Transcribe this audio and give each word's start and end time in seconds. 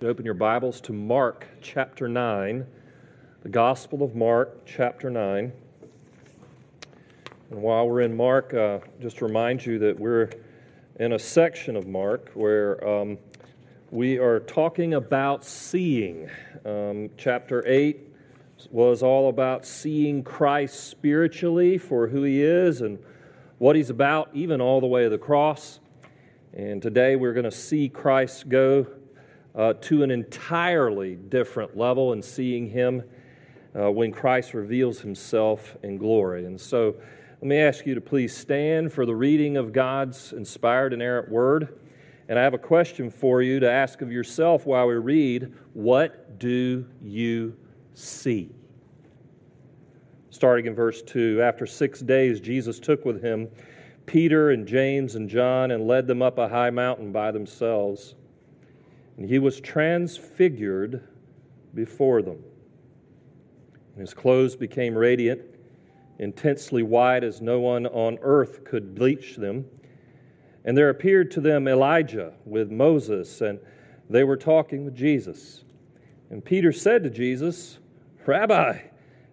Open 0.00 0.24
your 0.24 0.34
Bibles 0.34 0.80
to 0.82 0.92
Mark 0.92 1.48
chapter 1.60 2.06
9, 2.06 2.64
the 3.42 3.48
Gospel 3.48 4.04
of 4.04 4.14
Mark 4.14 4.64
chapter 4.64 5.10
9. 5.10 5.52
And 7.50 7.62
while 7.62 7.88
we're 7.88 8.02
in 8.02 8.16
Mark, 8.16 8.54
uh, 8.54 8.78
just 9.00 9.20
remind 9.20 9.66
you 9.66 9.80
that 9.80 9.98
we're 9.98 10.30
in 11.00 11.14
a 11.14 11.18
section 11.18 11.74
of 11.74 11.88
Mark 11.88 12.30
where 12.34 12.86
um, 12.86 13.18
we 13.90 14.18
are 14.18 14.38
talking 14.38 14.94
about 14.94 15.44
seeing. 15.44 16.30
Um, 16.64 17.10
chapter 17.16 17.66
8 17.66 17.98
was 18.70 19.02
all 19.02 19.28
about 19.28 19.66
seeing 19.66 20.22
Christ 20.22 20.90
spiritually 20.90 21.76
for 21.76 22.06
who 22.06 22.22
he 22.22 22.40
is 22.40 22.82
and 22.82 23.00
what 23.58 23.74
he's 23.74 23.90
about, 23.90 24.30
even 24.32 24.60
all 24.60 24.80
the 24.80 24.86
way 24.86 25.02
to 25.02 25.10
the 25.10 25.18
cross. 25.18 25.80
And 26.52 26.80
today 26.80 27.16
we're 27.16 27.34
going 27.34 27.42
to 27.42 27.50
see 27.50 27.88
Christ 27.88 28.48
go 28.48 28.86
uh, 29.54 29.74
to 29.74 30.02
an 30.02 30.10
entirely 30.10 31.16
different 31.16 31.76
level 31.76 32.12
and 32.12 32.24
seeing 32.24 32.68
Him 32.68 33.02
uh, 33.78 33.90
when 33.90 34.12
Christ 34.12 34.54
reveals 34.54 35.00
Himself 35.00 35.76
in 35.82 35.96
glory. 35.98 36.44
And 36.46 36.60
so, 36.60 36.94
let 37.40 37.46
me 37.46 37.58
ask 37.58 37.86
you 37.86 37.94
to 37.94 38.00
please 38.00 38.36
stand 38.36 38.92
for 38.92 39.06
the 39.06 39.14
reading 39.14 39.56
of 39.56 39.72
God's 39.72 40.32
inspired 40.32 40.92
and 40.92 41.00
inerrant 41.00 41.30
word. 41.30 41.78
And 42.28 42.36
I 42.36 42.42
have 42.42 42.52
a 42.52 42.58
question 42.58 43.10
for 43.10 43.42
you 43.42 43.60
to 43.60 43.70
ask 43.70 44.02
of 44.02 44.10
yourself 44.10 44.66
while 44.66 44.88
we 44.88 44.94
read 44.94 45.54
What 45.72 46.40
do 46.40 46.84
you 47.00 47.56
see? 47.94 48.50
Starting 50.30 50.66
in 50.66 50.74
verse 50.74 51.00
2 51.02 51.40
After 51.40 51.64
six 51.64 52.00
days, 52.00 52.40
Jesus 52.40 52.80
took 52.80 53.04
with 53.04 53.22
him 53.22 53.48
Peter 54.04 54.50
and 54.50 54.66
James 54.66 55.14
and 55.14 55.28
John 55.28 55.70
and 55.70 55.86
led 55.86 56.08
them 56.08 56.22
up 56.22 56.38
a 56.38 56.48
high 56.48 56.70
mountain 56.70 57.12
by 57.12 57.30
themselves. 57.30 58.16
And 59.18 59.28
he 59.28 59.40
was 59.40 59.60
transfigured 59.60 61.02
before 61.74 62.22
them. 62.22 62.38
And 63.92 64.00
his 64.00 64.14
clothes 64.14 64.54
became 64.54 64.96
radiant, 64.96 65.42
intensely 66.20 66.84
white 66.84 67.24
as 67.24 67.42
no 67.42 67.58
one 67.58 67.86
on 67.86 68.18
earth 68.22 68.62
could 68.64 68.94
bleach 68.94 69.34
them. 69.34 69.66
And 70.64 70.76
there 70.76 70.88
appeared 70.88 71.32
to 71.32 71.40
them 71.40 71.66
Elijah 71.66 72.34
with 72.44 72.70
Moses, 72.70 73.40
and 73.40 73.58
they 74.08 74.22
were 74.22 74.36
talking 74.36 74.84
with 74.84 74.94
Jesus. 74.94 75.64
And 76.30 76.44
Peter 76.44 76.70
said 76.70 77.02
to 77.02 77.10
Jesus, 77.10 77.80
Rabbi, 78.24 78.78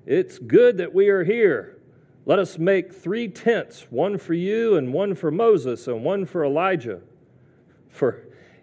it's 0.07 0.39
good 0.39 0.77
that 0.77 0.95
we 0.95 1.09
are 1.09 1.23
here. 1.23 1.77
Let 2.25 2.39
us 2.39 2.57
make 2.57 2.91
three 2.91 3.27
tents 3.27 3.85
one 3.91 4.17
for 4.17 4.33
you, 4.33 4.77
and 4.77 4.91
one 4.91 5.13
for 5.13 5.29
Moses, 5.29 5.87
and 5.87 6.03
one 6.03 6.25
for 6.25 6.43
Elijah. 6.43 7.01
For 7.87 8.24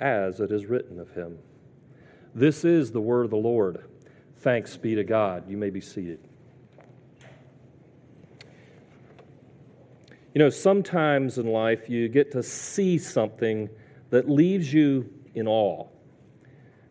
as 0.00 0.40
it 0.40 0.50
is 0.50 0.66
written 0.66 0.98
of 1.00 1.10
him. 1.10 1.38
This 2.34 2.64
is 2.64 2.92
the 2.92 3.00
word 3.00 3.24
of 3.24 3.30
the 3.30 3.36
Lord. 3.36 3.84
Thanks 4.38 4.76
be 4.76 4.94
to 4.94 5.04
God. 5.04 5.48
You 5.48 5.56
may 5.56 5.70
be 5.70 5.80
seated. 5.80 6.20
You 10.34 10.40
know, 10.40 10.50
sometimes 10.50 11.38
in 11.38 11.46
life 11.46 11.88
you 11.88 12.08
get 12.08 12.32
to 12.32 12.42
see 12.42 12.98
something 12.98 13.70
that 14.10 14.28
leaves 14.28 14.70
you 14.70 15.10
in 15.34 15.48
awe. 15.48 15.86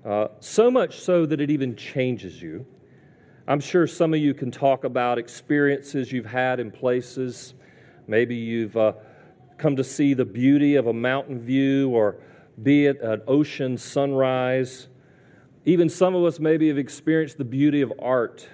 Uh, 0.03 0.27
so 0.39 0.71
much 0.71 0.99
so 0.99 1.25
that 1.27 1.39
it 1.39 1.51
even 1.51 1.75
changes 1.75 2.41
you. 2.41 2.65
I'm 3.47 3.59
sure 3.59 3.85
some 3.85 4.15
of 4.15 4.19
you 4.19 4.33
can 4.33 4.49
talk 4.49 4.83
about 4.83 5.19
experiences 5.19 6.11
you've 6.11 6.25
had 6.25 6.59
in 6.59 6.71
places. 6.71 7.53
Maybe 8.07 8.35
you've 8.35 8.75
uh, 8.75 8.93
come 9.59 9.75
to 9.75 9.83
see 9.83 10.15
the 10.15 10.25
beauty 10.25 10.75
of 10.75 10.87
a 10.87 10.93
mountain 10.93 11.39
view 11.39 11.91
or 11.91 12.17
be 12.61 12.85
it 12.85 13.01
an 13.01 13.21
ocean 13.27 13.77
sunrise. 13.77 14.87
Even 15.65 15.89
some 15.89 16.15
of 16.15 16.23
us 16.23 16.39
maybe 16.39 16.67
have 16.67 16.77
experienced 16.77 17.37
the 17.37 17.43
beauty 17.43 17.81
of 17.81 17.91
art. 17.99 18.47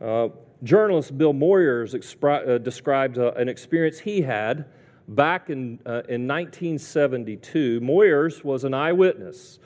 Uh, 0.00 0.28
journalist 0.62 1.16
Bill 1.16 1.32
Moyers 1.32 1.94
expri- 1.94 2.48
uh, 2.48 2.58
described 2.58 3.18
uh, 3.18 3.32
an 3.32 3.48
experience 3.48 3.98
he 3.98 4.20
had 4.20 4.66
back 5.08 5.50
in, 5.50 5.78
uh, 5.86 6.02
in 6.08 6.26
1972. 6.26 7.80
Moyers 7.80 8.44
was 8.44 8.64
an 8.64 8.74
eyewitness 8.74 9.58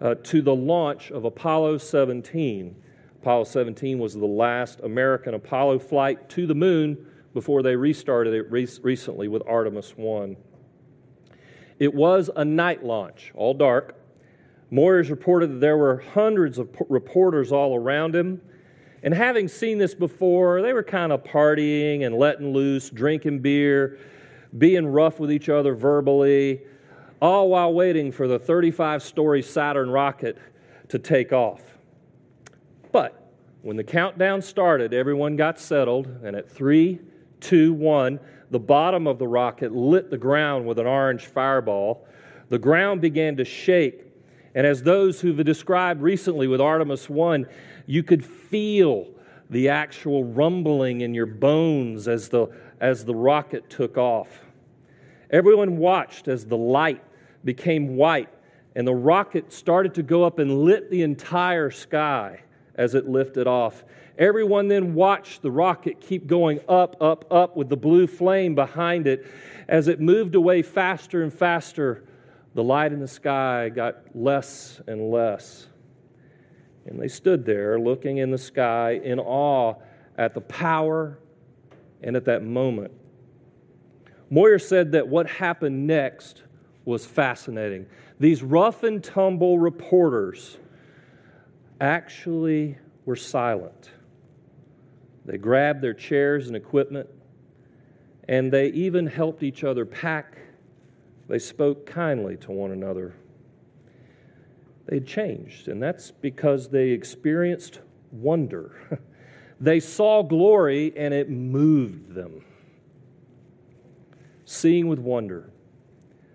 uh, 0.00 0.14
to 0.22 0.42
the 0.42 0.54
launch 0.54 1.10
of 1.10 1.24
Apollo 1.24 1.78
17. 1.78 2.74
Apollo 3.20 3.44
17 3.44 3.98
was 3.98 4.14
the 4.14 4.26
last 4.26 4.80
American 4.80 5.34
Apollo 5.34 5.78
flight 5.78 6.28
to 6.30 6.46
the 6.46 6.54
moon 6.54 7.06
before 7.34 7.62
they 7.62 7.76
restarted 7.76 8.34
it 8.34 8.50
re- 8.50 8.68
recently 8.82 9.28
with 9.28 9.42
Artemis 9.46 9.92
1. 9.96 10.36
It 11.80 11.94
was 11.94 12.30
a 12.36 12.44
night 12.44 12.84
launch, 12.84 13.32
all 13.34 13.54
dark. 13.54 13.96
Moyers 14.70 15.10
reported 15.10 15.50
that 15.50 15.60
there 15.60 15.78
were 15.78 16.04
hundreds 16.12 16.58
of 16.58 16.68
reporters 16.88 17.50
all 17.50 17.74
around 17.74 18.14
him. 18.14 18.40
And 19.02 19.14
having 19.14 19.48
seen 19.48 19.78
this 19.78 19.94
before, 19.94 20.60
they 20.60 20.74
were 20.74 20.82
kind 20.82 21.10
of 21.10 21.24
partying 21.24 22.04
and 22.04 22.14
letting 22.14 22.52
loose, 22.52 22.90
drinking 22.90 23.40
beer, 23.40 23.98
being 24.56 24.86
rough 24.86 25.18
with 25.18 25.32
each 25.32 25.48
other 25.48 25.74
verbally, 25.74 26.60
all 27.22 27.48
while 27.48 27.72
waiting 27.72 28.12
for 28.12 28.28
the 28.28 28.38
35 28.38 29.02
story 29.02 29.42
Saturn 29.42 29.90
rocket 29.90 30.36
to 30.88 30.98
take 30.98 31.32
off. 31.32 31.62
But 32.92 33.32
when 33.62 33.76
the 33.76 33.84
countdown 33.84 34.42
started, 34.42 34.92
everyone 34.92 35.36
got 35.36 35.58
settled, 35.58 36.08
and 36.22 36.36
at 36.36 36.50
three, 36.50 37.00
two, 37.40 37.72
one, 37.72 38.20
the 38.50 38.58
bottom 38.58 39.06
of 39.06 39.18
the 39.18 39.28
rocket 39.28 39.72
lit 39.72 40.10
the 40.10 40.18
ground 40.18 40.66
with 40.66 40.78
an 40.78 40.86
orange 40.86 41.26
fireball. 41.26 42.06
The 42.48 42.58
ground 42.58 43.00
began 43.00 43.36
to 43.36 43.44
shake. 43.44 44.04
And 44.54 44.66
as 44.66 44.82
those 44.82 45.20
who've 45.20 45.44
described 45.44 46.02
recently 46.02 46.48
with 46.48 46.60
Artemis 46.60 47.08
1, 47.08 47.46
you 47.86 48.02
could 48.02 48.24
feel 48.24 49.06
the 49.48 49.68
actual 49.68 50.24
rumbling 50.24 51.00
in 51.00 51.14
your 51.14 51.26
bones 51.26 52.08
as 52.08 52.28
the, 52.28 52.48
as 52.80 53.04
the 53.04 53.14
rocket 53.14 53.70
took 53.70 53.96
off. 53.96 54.44
Everyone 55.30 55.78
watched 55.78 56.26
as 56.26 56.46
the 56.46 56.56
light 56.56 57.02
became 57.44 57.96
white 57.96 58.28
and 58.74 58.86
the 58.86 58.94
rocket 58.94 59.52
started 59.52 59.94
to 59.94 60.02
go 60.02 60.24
up 60.24 60.38
and 60.38 60.62
lit 60.62 60.90
the 60.90 61.02
entire 61.02 61.70
sky 61.70 62.40
as 62.80 62.94
it 62.94 63.06
lifted 63.06 63.46
off. 63.46 63.84
Everyone 64.18 64.66
then 64.66 64.94
watched 64.94 65.42
the 65.42 65.50
rocket 65.50 66.00
keep 66.00 66.26
going 66.26 66.60
up, 66.66 66.96
up, 67.02 67.30
up 67.30 67.54
with 67.54 67.68
the 67.68 67.76
blue 67.76 68.06
flame 68.06 68.54
behind 68.54 69.06
it. 69.06 69.26
As 69.68 69.86
it 69.86 70.00
moved 70.00 70.34
away 70.34 70.62
faster 70.62 71.22
and 71.22 71.30
faster, 71.32 72.04
the 72.54 72.64
light 72.64 72.94
in 72.94 72.98
the 72.98 73.06
sky 73.06 73.68
got 73.68 73.96
less 74.14 74.80
and 74.86 75.10
less. 75.10 75.66
And 76.86 76.98
they 76.98 77.06
stood 77.06 77.44
there 77.44 77.78
looking 77.78 78.16
in 78.16 78.30
the 78.30 78.38
sky 78.38 78.92
in 78.92 79.20
awe 79.20 79.74
at 80.16 80.32
the 80.32 80.40
power 80.40 81.18
and 82.02 82.16
at 82.16 82.24
that 82.24 82.42
moment. 82.42 82.92
Moyer 84.30 84.58
said 84.58 84.92
that 84.92 85.06
what 85.06 85.28
happened 85.28 85.86
next 85.86 86.44
was 86.86 87.04
fascinating. 87.04 87.84
These 88.18 88.42
rough 88.42 88.84
and 88.84 89.04
tumble 89.04 89.58
reporters 89.58 90.56
actually 91.80 92.78
were 93.04 93.16
silent. 93.16 93.90
They 95.24 95.38
grabbed 95.38 95.82
their 95.82 95.94
chairs 95.94 96.46
and 96.48 96.56
equipment, 96.56 97.08
and 98.28 98.52
they 98.52 98.68
even 98.68 99.06
helped 99.06 99.42
each 99.42 99.64
other 99.64 99.84
pack. 99.84 100.38
They 101.28 101.38
spoke 101.38 101.86
kindly 101.86 102.36
to 102.38 102.52
one 102.52 102.72
another. 102.72 103.14
They 104.86 105.00
changed, 105.00 105.68
and 105.68 105.82
that's 105.82 106.10
because 106.10 106.68
they 106.68 106.90
experienced 106.90 107.80
wonder. 108.10 109.00
they 109.60 109.78
saw 109.78 110.22
glory 110.22 110.92
and 110.96 111.14
it 111.14 111.30
moved 111.30 112.14
them. 112.14 112.44
Seeing 114.44 114.88
with 114.88 114.98
wonder, 114.98 115.52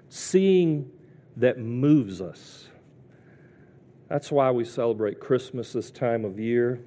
seeing 0.08 0.90
that 1.36 1.60
moves 1.60 2.22
us. 2.22 2.70
That's 4.08 4.32
why 4.32 4.52
we 4.52 4.66
celebrate 4.66 5.20
Christmas 5.20 5.74
this 5.74 5.90
time 5.90 6.26
of 6.26 6.40
year, 6.40 6.80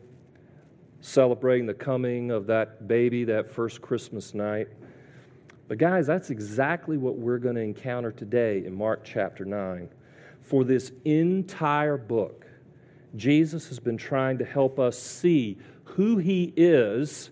celebrating 1.01 1.67
the 1.67 1.75
coming 1.75 2.31
of 2.31 2.47
that 2.47 2.87
baby 2.87 3.25
that 3.25 3.51
first 3.51 3.83
Christmas 3.83 4.35
night. 4.35 4.69
But, 5.67 5.79
guys, 5.79 6.07
that's 6.07 6.31
exactly 6.31 6.97
what 6.97 7.17
we're 7.17 7.39
going 7.39 7.57
to 7.57 7.61
encounter 7.61 8.13
today 8.13 8.65
in 8.65 8.73
Mark 8.73 9.05
chapter 9.05 9.45
9. 9.45 9.89
For 10.43 10.63
this 10.63 10.93
entire 11.05 11.97
book, 11.97 12.47
Jesus 13.17 13.69
has 13.69 13.81
been 13.81 13.97
trying 13.97 14.39
to 14.39 14.45
help 14.45 14.79
us 14.79 14.97
see 14.97 15.59
who 15.85 16.19
he 16.19 16.53
is 16.57 17.31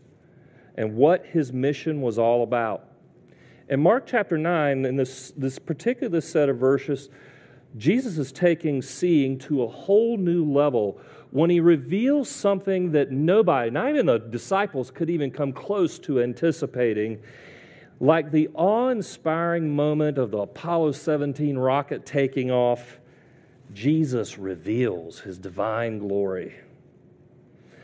and 0.77 0.97
what 0.97 1.25
his 1.27 1.53
mission 1.53 2.03
was 2.03 2.19
all 2.19 2.43
about. 2.43 2.89
In 3.69 3.81
Mark 3.81 4.07
chapter 4.07 4.37
9, 4.37 4.85
in 4.85 4.97
this, 4.97 5.33
this 5.37 5.59
particular 5.61 6.21
set 6.21 6.49
of 6.49 6.59
verses, 6.59 7.09
Jesus 7.77 8.17
is 8.17 8.33
taking 8.33 8.81
seeing 8.81 9.39
to 9.41 9.63
a 9.63 9.69
whole 9.69 10.17
new 10.17 10.45
level 10.51 10.99
when 11.31 11.51
he 11.51 11.61
reveals 11.61 12.31
something 12.31 12.93
that 12.93 13.11
nobody, 13.11 13.71
not 13.71 13.91
even 13.91 14.07
the 14.07 14.19
disciples, 14.19 14.91
could 14.91 15.11
even 15.11 15.31
come 15.31 15.53
close 15.53 15.99
to 15.99 16.23
anticipating, 16.23 17.21
like 18.01 18.31
the 18.31 18.49
awe 18.55 18.89
inspiring 18.89 19.75
moment 19.75 20.17
of 20.17 20.31
the 20.31 20.39
Apollo 20.39 20.93
17 20.93 21.59
rocket 21.59 22.07
taking 22.07 22.51
off. 22.51 22.99
Jesus 23.75 24.39
reveals 24.39 25.21
his 25.21 25.39
divine 25.39 25.99
glory. 25.99 26.55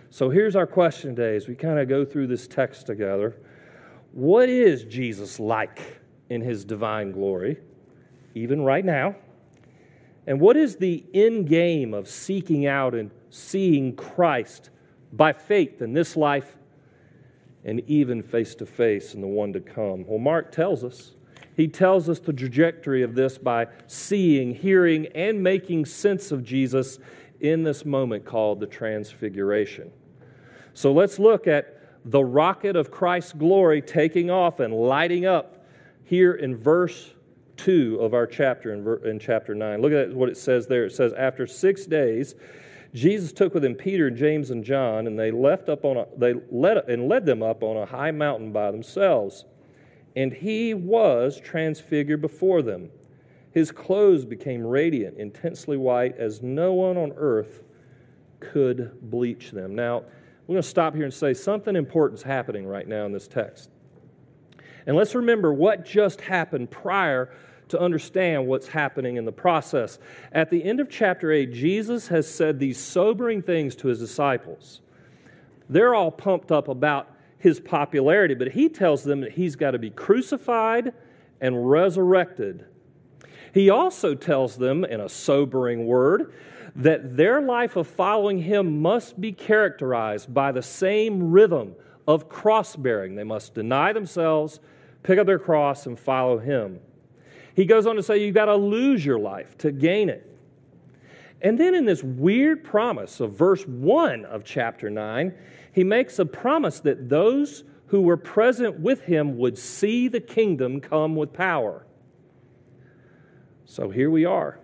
So 0.09 0.31
here's 0.31 0.57
our 0.57 0.67
question 0.67 1.17
today 1.17 1.37
as 1.37 1.49
we 1.49 1.55
kind 1.55 1.79
of 1.79 1.89
go 1.89 2.05
through 2.05 2.29
this 2.29 2.47
text 2.47 2.87
together. 2.87 3.37
What 4.13 4.49
is 4.49 4.85
Jesus 4.85 5.41
like 5.41 6.01
in 6.31 6.41
his 6.41 6.65
divine 6.65 7.13
glory, 7.13 7.59
even 8.35 8.63
right 8.63 8.85
now? 8.85 9.17
And 10.27 10.41
what 10.41 10.57
is 10.57 10.77
the 10.77 11.05
end 11.13 11.49
game 11.49 11.95
of 11.95 12.09
seeking 12.09 12.67
out 12.67 12.95
and 12.95 13.11
seeing 13.31 13.97
Christ 13.97 14.71
by 15.13 15.33
faith 15.33 15.83
in 15.83 15.93
this 15.93 16.17
life 16.17 16.57
and 17.65 17.81
even 17.89 18.23
face 18.23 18.55
to 18.57 18.67
face 18.67 19.15
in 19.15 19.21
the 19.21 19.27
one 19.27 19.53
to 19.53 19.61
come? 19.61 20.07
Well, 20.07 20.19
Mark 20.19 20.53
tells 20.53 20.85
us. 20.85 21.13
He 21.55 21.69
tells 21.69 22.09
us 22.09 22.19
the 22.19 22.33
trajectory 22.33 23.03
of 23.03 23.15
this 23.15 23.37
by 23.37 23.67
seeing, 23.87 24.55
hearing, 24.55 25.07
and 25.09 25.43
making 25.43 25.85
sense 25.85 26.33
of 26.33 26.45
Jesus 26.45 26.99
in 27.41 27.63
this 27.63 27.85
moment 27.85 28.25
called 28.25 28.61
the 28.61 28.67
Transfiguration. 28.67 29.91
So 30.73 30.93
let's 30.93 31.19
look 31.19 31.47
at 31.47 31.79
the 32.05 32.25
rocket 32.25 32.77
of 32.77 32.91
Christ's 32.91 33.33
glory 33.33 33.83
taking 33.83 34.31
off 34.31 34.61
and 34.61 34.73
lighting 34.73 35.27
up 35.27 35.67
here 36.05 36.33
in 36.33 36.57
verse 36.57 37.13
2 37.65 37.99
of 38.01 38.15
our 38.15 38.27
chapter, 38.27 38.73
in, 38.73 39.09
in 39.09 39.19
chapter 39.19 39.55
9. 39.55 39.81
Look 39.81 39.93
at 39.93 40.15
what 40.15 40.29
it 40.29 40.37
says 40.37 40.67
there. 40.67 40.85
It 40.85 40.93
says, 40.93 41.13
After 41.13 41.47
six 41.47 41.87
days, 41.87 42.35
Jesus 42.95 43.33
took 43.33 43.55
with 43.55 43.65
him 43.65 43.75
Peter 43.75 44.09
and 44.09 44.17
James 44.17 44.51
and 44.51 44.65
John, 44.65 45.07
and 45.07 45.19
they 45.19 45.31
left 45.31 45.69
up 45.69 45.85
on 45.85 45.97
a, 45.97 46.07
they 46.17 46.35
led 46.51 46.79
and 46.89 47.09
led 47.09 47.25
them 47.25 47.43
up 47.43 47.63
on 47.63 47.77
a 47.77 47.87
high 47.87 48.11
mountain 48.11 48.53
by 48.53 48.71
themselves. 48.71 49.45
And 50.15 50.33
he 50.33 50.75
was 50.75 51.41
transfigured 51.41 52.21
before 52.21 52.63
them. 52.63 52.91
His 53.53 53.71
clothes 53.71 54.25
became 54.25 54.63
radiant, 54.63 55.19
intensely 55.19 55.77
white, 55.77 56.17
as 56.19 56.43
no 56.43 56.75
one 56.75 56.97
on 56.97 57.13
earth 57.17 57.63
could 58.41 58.99
bleach 59.03 59.53
them. 59.53 59.75
Now, 59.75 60.03
we're 60.47 60.55
going 60.55 60.63
to 60.63 60.69
stop 60.69 60.95
here 60.95 61.05
and 61.05 61.15
say 61.15 61.33
something 61.33 61.77
important 61.77 62.19
is 62.19 62.25
happening 62.25 62.67
right 62.67 62.89
now 62.89 63.07
in 63.07 63.13
this 63.13 63.29
text. 63.29 63.71
And 64.87 64.97
let's 64.97 65.15
remember 65.15 65.53
what 65.53 65.85
just 65.85 66.21
happened 66.23 66.71
prior 66.71 67.31
to 67.69 67.81
understand 67.81 68.47
what's 68.47 68.69
happening 68.69 69.17
in 69.17 69.25
the 69.25 69.33
process. 69.33 69.99
At 70.33 70.51
the 70.51 70.63
end 70.63 70.81
of 70.81 70.91
chapter 70.91 71.33
8, 71.33 71.53
Jesus 71.53 72.09
has 72.09 72.33
said 72.33 72.59
these 72.59 72.79
sobering 72.79 73.43
things 73.43 73.75
to 73.77 73.89
his 73.89 73.99
disciples. 73.99 74.81
They're 75.69 75.95
all 75.95 76.11
pumped 76.11 76.53
up 76.53 76.69
about 76.69 77.09
his 77.39 77.61
popularity, 77.61 78.35
but 78.35 78.53
he 78.53 78.69
tells 78.69 79.05
them 79.05 79.21
that 79.21 79.33
he's 79.33 79.57
got 79.57 79.71
to 79.73 79.79
be 79.79 79.91
crucified 79.91 80.93
and 81.41 81.71
resurrected. 81.71 82.67
He 83.55 83.71
also 83.71 84.15
tells 84.15 84.57
them, 84.57 84.85
in 84.85 85.01
a 85.01 85.09
sobering 85.09 85.87
word, 85.87 86.33
that 86.77 87.17
their 87.17 87.41
life 87.41 87.77
of 87.77 87.87
following 87.87 88.43
him 88.43 88.81
must 88.81 89.21
be 89.21 89.33
characterized 89.33 90.33
by 90.33 90.53
the 90.53 90.63
same 90.63 91.31
rhythm 91.31 91.75
of 92.07 92.29
cross 92.29 92.77
bearing. 92.77 93.15
They 93.15 93.25
must 93.25 93.55
deny 93.55 93.93
themselves, 93.93 94.61
pick 95.03 95.19
up 95.19 95.27
their 95.27 95.39
cross, 95.39 95.87
and 95.87 95.99
follow 95.99 96.39
him. 96.39 96.81
He 97.55 97.65
goes 97.65 97.87
on 97.87 97.97
to 97.97 98.03
say, 98.03 98.25
You've 98.25 98.35
got 98.35 98.47
to 98.47 98.57
lose 98.57 99.05
your 99.05 99.19
life 99.19 99.57
to 99.59 99.73
gain 99.73 100.09
it. 100.09 100.29
And 101.41 101.59
then 101.59 101.75
in 101.75 101.85
this 101.85 102.03
weird 102.03 102.63
promise 102.63 103.21
of 103.21 103.33
verse 103.33 103.67
1 103.67 104.25
of 104.25 104.45
chapter 104.45 104.89
9, 104.89 105.35
he 105.73 105.83
makes 105.83 106.19
a 106.19 106.25
promise 106.27 106.81
that 106.81 107.09
those 107.09 107.65
who 107.87 108.03
were 108.03 108.17
present 108.17 108.79
with 108.79 109.03
him 109.03 109.37
would 109.39 109.59
see 109.59 110.09
the 110.09 110.21
kingdom 110.21 110.81
come 110.81 111.17
with 111.17 111.33
power. 111.33 111.85
So 113.65 113.91
here 113.91 114.11
we 114.11 114.25
are. 114.25 114.61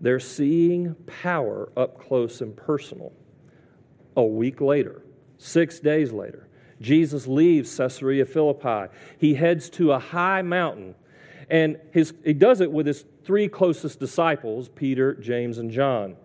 They're 0.00 0.20
seeing 0.20 0.94
power 1.06 1.70
up 1.76 2.00
close 2.00 2.40
and 2.40 2.56
personal. 2.56 3.12
A 4.16 4.24
week 4.24 4.60
later, 4.60 5.02
six 5.36 5.78
days 5.78 6.10
later, 6.12 6.47
Jesus 6.80 7.26
leaves 7.26 7.76
Caesarea 7.76 8.24
Philippi. 8.24 8.92
He 9.18 9.34
heads 9.34 9.68
to 9.70 9.92
a 9.92 9.98
high 9.98 10.42
mountain, 10.42 10.94
and 11.50 11.78
his, 11.92 12.14
he 12.24 12.34
does 12.34 12.60
it 12.60 12.70
with 12.70 12.86
his 12.86 13.04
three 13.24 13.48
closest 13.48 14.00
disciples 14.00 14.68
Peter, 14.68 15.14
James, 15.14 15.58
and 15.58 15.70
John. 15.70 16.16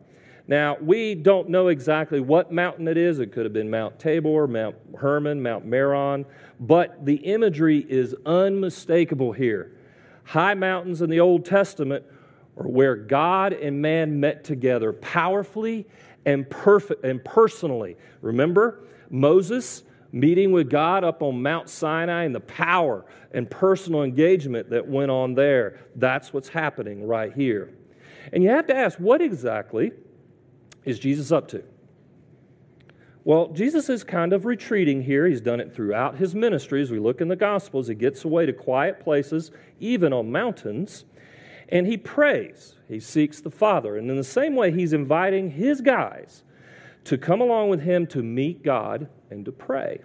Now, 0.48 0.78
we 0.82 1.16
don't 1.16 1.50
know 1.50 1.70
exactly 1.70 2.20
what 2.20 2.52
mountain 2.52 2.88
it 2.90 2.98
is. 2.98 3.20
It 3.20 3.32
could 3.32 3.46
have 3.46 3.54
been 3.54 3.70
Mount 3.70 3.98
Tabor, 3.98 4.46
Mount 4.46 4.76
Hermon, 4.98 5.42
Mount 5.42 5.66
Meron, 5.66 6.26
but 6.60 7.06
the 7.06 7.16
imagery 7.16 7.86
is 7.88 8.14
unmistakable 8.26 9.32
here. 9.32 9.72
High 10.26 10.54
mountains 10.54 11.02
in 11.02 11.10
the 11.10 11.22
Old 11.22 11.46
Testament 11.46 12.04
are 12.58 12.68
where 12.68 12.96
God 12.96 13.54
and 13.54 13.82
man 13.82 14.20
met 14.20 14.44
together 14.44 14.92
powerfully 14.92 15.88
and, 16.26 16.50
perfect, 16.50 17.06
and 17.06 17.24
personally. 17.24 17.95
Remember 18.22 18.83
Moses 19.10 19.83
meeting 20.14 20.52
with 20.52 20.70
God 20.70 21.04
up 21.04 21.22
on 21.22 21.42
Mount 21.42 21.68
Sinai 21.68 22.24
and 22.24 22.34
the 22.34 22.40
power 22.40 23.04
and 23.34 23.50
personal 23.50 24.04
engagement 24.04 24.70
that 24.70 24.88
went 24.88 25.12
on 25.12 25.34
there. 25.34 25.80
That's 25.96 26.32
what's 26.32 26.48
happening 26.48 27.06
right 27.06 27.34
here. 27.34 27.74
And 28.32 28.44
you 28.44 28.50
have 28.52 28.68
to 28.68 28.76
ask, 28.76 28.98
what 29.00 29.22
exactly 29.22 29.92
is 30.86 31.00
Jesus 31.00 31.32
up 31.32 31.48
to? 31.50 31.64
Well, 33.26 33.48
Jesus 33.50 33.90
is 33.90 34.04
kind 34.04 34.34
of 34.34 34.46
retreating 34.46 35.02
here. 35.02 35.26
He's 35.26 35.42
done 35.42 35.60
it 35.60 35.74
throughout 35.74 36.18
his 36.18 36.36
ministry. 36.36 36.82
As 36.82 36.92
we 36.92 37.00
look 37.00 37.20
in 37.20 37.28
the 37.28 37.36
Gospels, 37.36 37.88
he 37.88 37.96
gets 37.96 38.24
away 38.24 38.46
to 38.46 38.54
quiet 38.54 39.00
places, 39.00 39.52
even 39.80 40.14
on 40.14 40.32
mountains. 40.32 41.06
And 41.70 41.88
he 41.88 41.98
prays, 41.98 42.76
he 42.88 43.00
seeks 43.00 43.42
the 43.42 43.50
Father. 43.50 43.98
And 43.98 44.12
in 44.12 44.18
the 44.18 44.24
same 44.24 44.56
way, 44.56 44.72
he's 44.72 44.94
inviting 44.94 45.52
his 45.52 45.82
guys 45.82 46.44
to 47.06 47.18
come 47.18 47.42
along 47.42 47.69
with 47.69 47.81
him 47.81 48.07
to 48.07 48.24
meet 48.24 48.64
God 48.64 49.10
and 49.30 49.44
to 49.45 49.52
pray. 49.52 50.02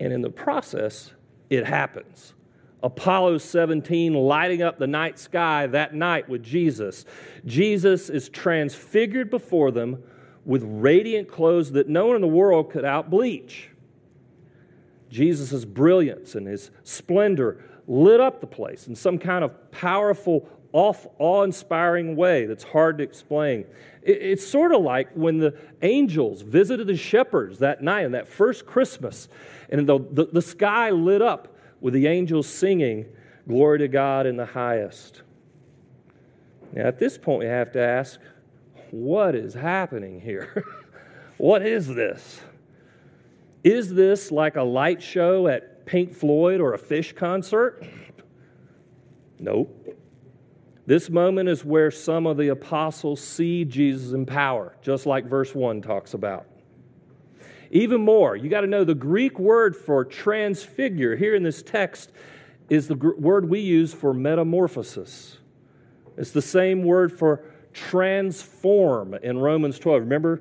And 0.00 0.12
in 0.12 0.22
the 0.22 0.30
process, 0.30 1.12
it 1.48 1.66
happens. 1.66 2.34
Apollo 2.82 3.38
17 3.38 4.14
lighting 4.14 4.62
up 4.62 4.78
the 4.78 4.86
night 4.86 5.18
sky 5.18 5.66
that 5.68 5.94
night 5.94 6.28
with 6.28 6.42
Jesus. 6.42 7.04
Jesus 7.44 8.10
is 8.10 8.28
transfigured 8.28 9.30
before 9.30 9.70
them 9.70 10.02
with 10.44 10.62
radiant 10.64 11.28
clothes 11.28 11.72
that 11.72 11.88
no 11.88 12.06
one 12.06 12.16
in 12.16 12.22
the 12.22 12.28
world 12.28 12.70
could 12.70 12.84
outbleach. 12.84 13.68
Jesus' 15.10 15.64
brilliance 15.64 16.34
and 16.34 16.46
his 16.46 16.70
splendor 16.84 17.64
lit 17.88 18.20
up 18.20 18.40
the 18.40 18.46
place 18.46 18.86
in 18.86 18.94
some 18.94 19.18
kind 19.18 19.44
of 19.44 19.70
powerful, 19.70 20.48
awe 20.72 21.42
inspiring 21.42 22.16
way 22.16 22.46
that's 22.46 22.64
hard 22.64 22.98
to 22.98 23.04
explain. 23.04 23.64
It's 24.08 24.46
sort 24.46 24.72
of 24.72 24.82
like 24.82 25.10
when 25.14 25.38
the 25.38 25.58
angels 25.82 26.42
visited 26.42 26.86
the 26.86 26.96
shepherds 26.96 27.58
that 27.58 27.82
night 27.82 28.04
on 28.04 28.12
that 28.12 28.28
first 28.28 28.64
Christmas, 28.64 29.28
and 29.68 29.86
the, 29.86 29.98
the, 30.12 30.26
the 30.26 30.42
sky 30.42 30.90
lit 30.90 31.20
up 31.20 31.56
with 31.80 31.92
the 31.92 32.06
angels 32.06 32.46
singing, 32.46 33.06
Glory 33.48 33.78
to 33.78 33.88
God 33.88 34.26
in 34.26 34.36
the 34.36 34.46
highest. 34.46 35.22
Now, 36.72 36.86
at 36.86 36.98
this 36.98 37.16
point, 37.16 37.40
we 37.40 37.46
have 37.46 37.70
to 37.72 37.80
ask, 37.80 38.20
what 38.90 39.36
is 39.36 39.54
happening 39.54 40.20
here? 40.20 40.64
what 41.36 41.64
is 41.64 41.86
this? 41.86 42.40
Is 43.62 43.94
this 43.94 44.32
like 44.32 44.56
a 44.56 44.62
light 44.62 45.02
show 45.02 45.46
at 45.46 45.86
Pink 45.86 46.14
Floyd 46.14 46.60
or 46.60 46.74
a 46.74 46.78
Phish 46.78 47.14
concert? 47.14 47.84
Nope. 49.38 49.85
This 50.86 51.10
moment 51.10 51.48
is 51.48 51.64
where 51.64 51.90
some 51.90 52.26
of 52.26 52.36
the 52.36 52.48
apostles 52.48 53.20
see 53.20 53.64
Jesus 53.64 54.12
in 54.12 54.24
power, 54.24 54.76
just 54.82 55.04
like 55.04 55.26
verse 55.26 55.52
1 55.54 55.82
talks 55.82 56.14
about. 56.14 56.46
Even 57.72 58.00
more, 58.00 58.36
you 58.36 58.48
got 58.48 58.60
to 58.60 58.68
know 58.68 58.84
the 58.84 58.94
Greek 58.94 59.40
word 59.40 59.74
for 59.74 60.04
transfigure 60.04 61.16
here 61.16 61.34
in 61.34 61.42
this 61.42 61.62
text 61.62 62.12
is 62.70 62.86
the 62.86 62.94
word 62.94 63.48
we 63.48 63.60
use 63.60 63.92
for 63.92 64.14
metamorphosis. 64.14 65.38
It's 66.16 66.30
the 66.30 66.42
same 66.42 66.84
word 66.84 67.12
for 67.12 67.42
transform 67.72 69.14
in 69.14 69.38
Romans 69.38 69.80
12. 69.80 70.02
Remember, 70.02 70.40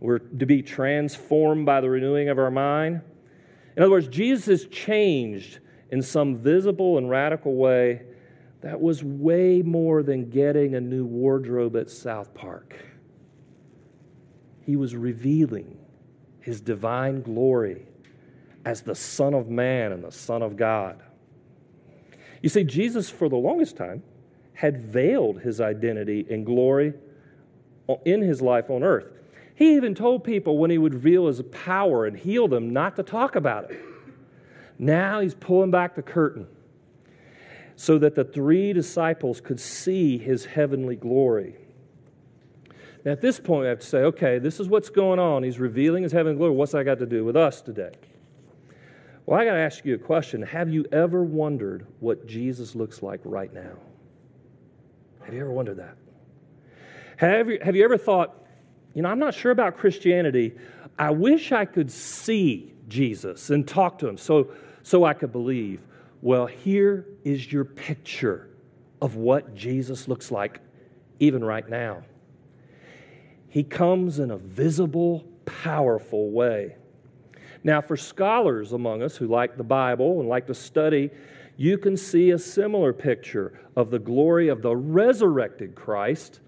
we're 0.00 0.18
to 0.18 0.44
be 0.44 0.60
transformed 0.60 1.64
by 1.64 1.80
the 1.80 1.88
renewing 1.88 2.28
of 2.28 2.38
our 2.38 2.50
mind. 2.50 3.00
In 3.76 3.82
other 3.82 3.92
words, 3.92 4.08
Jesus 4.08 4.48
is 4.48 4.66
changed 4.66 5.60
in 5.90 6.02
some 6.02 6.36
visible 6.36 6.98
and 6.98 7.08
radical 7.08 7.54
way 7.54 8.02
that 8.64 8.80
was 8.80 9.04
way 9.04 9.60
more 9.60 10.02
than 10.02 10.30
getting 10.30 10.74
a 10.74 10.80
new 10.80 11.04
wardrobe 11.04 11.76
at 11.76 11.90
South 11.90 12.32
Park. 12.32 12.74
He 14.62 14.74
was 14.74 14.96
revealing 14.96 15.76
his 16.40 16.62
divine 16.62 17.20
glory 17.20 17.86
as 18.64 18.80
the 18.80 18.94
Son 18.94 19.34
of 19.34 19.50
Man 19.50 19.92
and 19.92 20.02
the 20.02 20.10
Son 20.10 20.40
of 20.42 20.56
God. 20.56 21.02
You 22.40 22.48
see, 22.48 22.64
Jesus, 22.64 23.10
for 23.10 23.28
the 23.28 23.36
longest 23.36 23.76
time, 23.76 24.02
had 24.54 24.78
veiled 24.78 25.40
his 25.40 25.60
identity 25.60 26.26
and 26.30 26.46
glory 26.46 26.94
in 28.06 28.22
his 28.22 28.40
life 28.40 28.70
on 28.70 28.82
earth. 28.82 29.10
He 29.54 29.76
even 29.76 29.94
told 29.94 30.24
people 30.24 30.56
when 30.56 30.70
he 30.70 30.78
would 30.78 30.94
reveal 30.94 31.26
his 31.26 31.42
power 31.52 32.06
and 32.06 32.16
heal 32.16 32.48
them 32.48 32.72
not 32.72 32.96
to 32.96 33.02
talk 33.02 33.36
about 33.36 33.70
it. 33.70 33.78
Now 34.78 35.20
he's 35.20 35.34
pulling 35.34 35.70
back 35.70 35.96
the 35.96 36.02
curtain 36.02 36.46
so 37.76 37.98
that 37.98 38.14
the 38.14 38.24
three 38.24 38.72
disciples 38.72 39.40
could 39.40 39.60
see 39.60 40.18
his 40.18 40.44
heavenly 40.44 40.96
glory. 40.96 41.56
Now, 43.04 43.12
at 43.12 43.20
this 43.20 43.38
point, 43.38 43.66
I 43.66 43.70
have 43.70 43.80
to 43.80 43.86
say, 43.86 43.98
okay, 43.98 44.38
this 44.38 44.60
is 44.60 44.68
what's 44.68 44.88
going 44.88 45.18
on. 45.18 45.42
He's 45.42 45.58
revealing 45.58 46.04
his 46.04 46.12
heavenly 46.12 46.38
glory. 46.38 46.54
What's 46.54 46.72
that 46.72 46.84
got 46.84 46.98
to 47.00 47.06
do 47.06 47.24
with 47.24 47.36
us 47.36 47.60
today? 47.60 47.92
Well, 49.26 49.38
I 49.38 49.44
got 49.44 49.54
to 49.54 49.60
ask 49.60 49.84
you 49.84 49.94
a 49.94 49.98
question. 49.98 50.42
Have 50.42 50.70
you 50.70 50.86
ever 50.92 51.22
wondered 51.22 51.86
what 52.00 52.26
Jesus 52.26 52.74
looks 52.74 53.02
like 53.02 53.20
right 53.24 53.52
now? 53.52 53.76
Have 55.24 55.34
you 55.34 55.40
ever 55.40 55.52
wondered 55.52 55.78
that? 55.78 55.96
Have 57.16 57.48
you, 57.48 57.58
have 57.62 57.76
you 57.76 57.84
ever 57.84 57.96
thought, 57.96 58.34
you 58.94 59.02
know, 59.02 59.08
I'm 59.08 59.18
not 59.18 59.34
sure 59.34 59.52
about 59.52 59.76
Christianity. 59.76 60.54
I 60.98 61.10
wish 61.10 61.52
I 61.52 61.64
could 61.64 61.90
see 61.90 62.72
Jesus 62.88 63.50
and 63.50 63.66
talk 63.66 63.98
to 63.98 64.08
him 64.08 64.16
so, 64.16 64.48
so 64.82 65.04
I 65.04 65.14
could 65.14 65.32
believe. 65.32 65.82
Well, 66.24 66.46
here 66.46 67.04
is 67.22 67.52
your 67.52 67.66
picture 67.66 68.48
of 69.02 69.16
what 69.16 69.54
Jesus 69.54 70.08
looks 70.08 70.30
like 70.30 70.58
even 71.20 71.44
right 71.44 71.68
now. 71.68 72.02
He 73.50 73.62
comes 73.62 74.18
in 74.18 74.30
a 74.30 74.38
visible, 74.38 75.26
powerful 75.44 76.30
way. 76.30 76.76
Now, 77.62 77.82
for 77.82 77.98
scholars 77.98 78.72
among 78.72 79.02
us 79.02 79.18
who 79.18 79.26
like 79.26 79.58
the 79.58 79.64
Bible 79.64 80.20
and 80.20 80.26
like 80.26 80.46
to 80.46 80.54
study, 80.54 81.10
you 81.58 81.76
can 81.76 81.94
see 81.94 82.30
a 82.30 82.38
similar 82.38 82.94
picture 82.94 83.60
of 83.76 83.90
the 83.90 83.98
glory 83.98 84.48
of 84.48 84.62
the 84.62 84.74
resurrected 84.74 85.74
Christ 85.74 86.40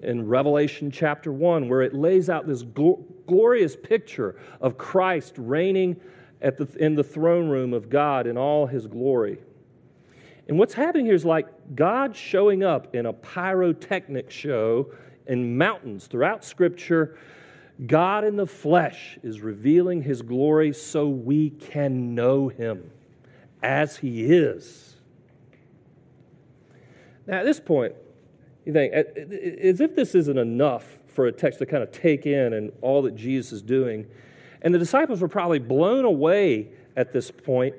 in 0.00 0.26
Revelation 0.26 0.90
chapter 0.90 1.34
1, 1.34 1.68
where 1.68 1.82
it 1.82 1.92
lays 1.92 2.30
out 2.30 2.46
this 2.46 2.64
gl- 2.64 3.04
glorious 3.26 3.76
picture 3.76 4.36
of 4.62 4.78
Christ 4.78 5.34
reigning 5.36 6.00
at 6.40 6.56
the, 6.56 6.68
in 6.78 6.94
the 6.94 7.04
throne 7.04 7.48
room 7.48 7.72
of 7.72 7.90
God 7.90 8.26
in 8.26 8.36
all 8.36 8.66
his 8.66 8.86
glory. 8.86 9.38
And 10.48 10.58
what's 10.58 10.74
happening 10.74 11.06
here 11.06 11.14
is 11.14 11.24
like 11.24 11.46
God 11.74 12.16
showing 12.16 12.62
up 12.62 12.94
in 12.94 13.06
a 13.06 13.12
pyrotechnic 13.12 14.30
show 14.30 14.92
in 15.26 15.58
mountains 15.58 16.06
throughout 16.06 16.44
Scripture. 16.44 17.18
God 17.86 18.24
in 18.24 18.36
the 18.36 18.46
flesh 18.46 19.18
is 19.22 19.40
revealing 19.40 20.02
his 20.02 20.22
glory 20.22 20.72
so 20.72 21.08
we 21.08 21.50
can 21.50 22.14
know 22.14 22.48
him 22.48 22.90
as 23.62 23.98
he 23.98 24.24
is. 24.24 24.96
Now, 27.26 27.38
at 27.38 27.44
this 27.44 27.60
point, 27.60 27.94
you 28.64 28.72
think, 28.72 28.92
as 28.92 29.80
if 29.80 29.94
this 29.94 30.14
isn't 30.14 30.38
enough 30.38 30.98
for 31.08 31.26
a 31.26 31.32
text 31.32 31.58
to 31.58 31.66
kind 31.66 31.82
of 31.82 31.92
take 31.92 32.26
in 32.26 32.54
and 32.54 32.72
all 32.80 33.02
that 33.02 33.14
Jesus 33.14 33.52
is 33.52 33.62
doing, 33.62 34.06
and 34.62 34.74
the 34.74 34.78
disciples 34.78 35.20
were 35.20 35.28
probably 35.28 35.58
blown 35.58 36.04
away 36.04 36.68
at 36.96 37.12
this 37.12 37.30
point. 37.30 37.74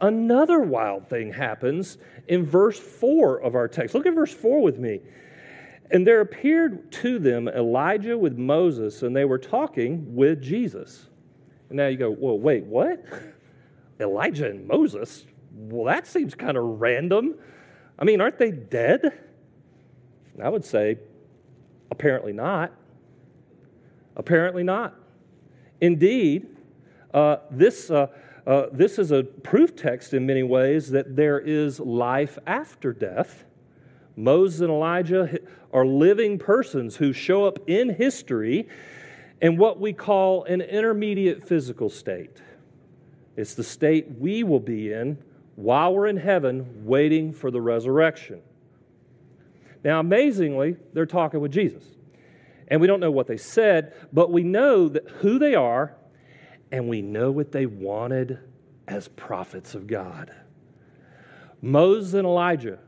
Another 0.00 0.60
wild 0.60 1.08
thing 1.08 1.32
happens 1.32 1.98
in 2.26 2.44
verse 2.44 2.78
4 2.78 3.40
of 3.40 3.54
our 3.54 3.68
text. 3.68 3.94
Look 3.94 4.06
at 4.06 4.14
verse 4.14 4.32
4 4.32 4.60
with 4.60 4.78
me. 4.78 5.00
And 5.90 6.06
there 6.06 6.20
appeared 6.20 6.90
to 6.92 7.18
them 7.18 7.46
Elijah 7.46 8.18
with 8.18 8.36
Moses, 8.36 9.02
and 9.02 9.14
they 9.14 9.24
were 9.24 9.38
talking 9.38 10.14
with 10.14 10.42
Jesus. 10.42 11.06
And 11.68 11.76
now 11.76 11.86
you 11.86 11.96
go, 11.96 12.10
well, 12.10 12.38
wait, 12.38 12.64
what? 12.64 13.04
Elijah 14.00 14.50
and 14.50 14.66
Moses? 14.66 15.24
Well, 15.54 15.84
that 15.84 16.06
seems 16.06 16.34
kind 16.34 16.56
of 16.56 16.80
random. 16.80 17.36
I 17.98 18.04
mean, 18.04 18.20
aren't 18.20 18.38
they 18.38 18.50
dead? 18.50 19.20
I 20.42 20.48
would 20.48 20.64
say, 20.64 20.98
apparently 21.90 22.32
not. 22.32 22.72
Apparently 24.16 24.64
not. 24.64 24.94
Indeed, 25.84 26.46
uh, 27.12 27.36
this, 27.50 27.90
uh, 27.90 28.06
uh, 28.46 28.68
this 28.72 28.98
is 28.98 29.10
a 29.10 29.22
proof 29.22 29.76
text 29.76 30.14
in 30.14 30.24
many 30.24 30.42
ways 30.42 30.90
that 30.92 31.14
there 31.14 31.38
is 31.38 31.78
life 31.78 32.38
after 32.46 32.94
death. 32.94 33.44
Moses 34.16 34.62
and 34.62 34.70
Elijah 34.70 35.38
are 35.74 35.84
living 35.84 36.38
persons 36.38 36.96
who 36.96 37.12
show 37.12 37.44
up 37.44 37.58
in 37.68 37.90
history 37.90 38.66
in 39.42 39.58
what 39.58 39.78
we 39.78 39.92
call 39.92 40.44
an 40.44 40.62
intermediate 40.62 41.46
physical 41.46 41.90
state. 41.90 42.40
It's 43.36 43.52
the 43.52 43.62
state 43.62 44.06
we 44.18 44.42
will 44.42 44.60
be 44.60 44.90
in 44.90 45.18
while 45.54 45.92
we're 45.92 46.06
in 46.06 46.16
heaven 46.16 46.86
waiting 46.86 47.30
for 47.30 47.50
the 47.50 47.60
resurrection. 47.60 48.40
Now, 49.84 50.00
amazingly, 50.00 50.76
they're 50.94 51.04
talking 51.04 51.40
with 51.40 51.52
Jesus. 51.52 51.84
And 52.74 52.80
we 52.80 52.88
don't 52.88 52.98
know 52.98 53.12
what 53.12 53.28
they 53.28 53.36
said, 53.36 53.94
but 54.12 54.32
we 54.32 54.42
know 54.42 54.88
that 54.88 55.08
who 55.20 55.38
they 55.38 55.54
are, 55.54 55.94
and 56.72 56.88
we 56.88 57.02
know 57.02 57.30
what 57.30 57.52
they 57.52 57.66
wanted 57.66 58.40
as 58.88 59.06
prophets 59.06 59.76
of 59.76 59.86
God. 59.86 60.34
Moses 61.62 62.14
and 62.14 62.26
Elijah 62.26 62.80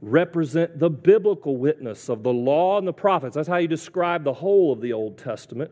represent 0.00 0.78
the 0.78 0.88
biblical 0.88 1.58
witness 1.58 2.08
of 2.08 2.22
the 2.22 2.32
law 2.32 2.78
and 2.78 2.88
the 2.88 2.94
prophets. 2.94 3.34
That's 3.34 3.46
how 3.46 3.58
you 3.58 3.68
describe 3.68 4.24
the 4.24 4.32
whole 4.32 4.72
of 4.72 4.80
the 4.80 4.94
Old 4.94 5.18
Testament. 5.18 5.70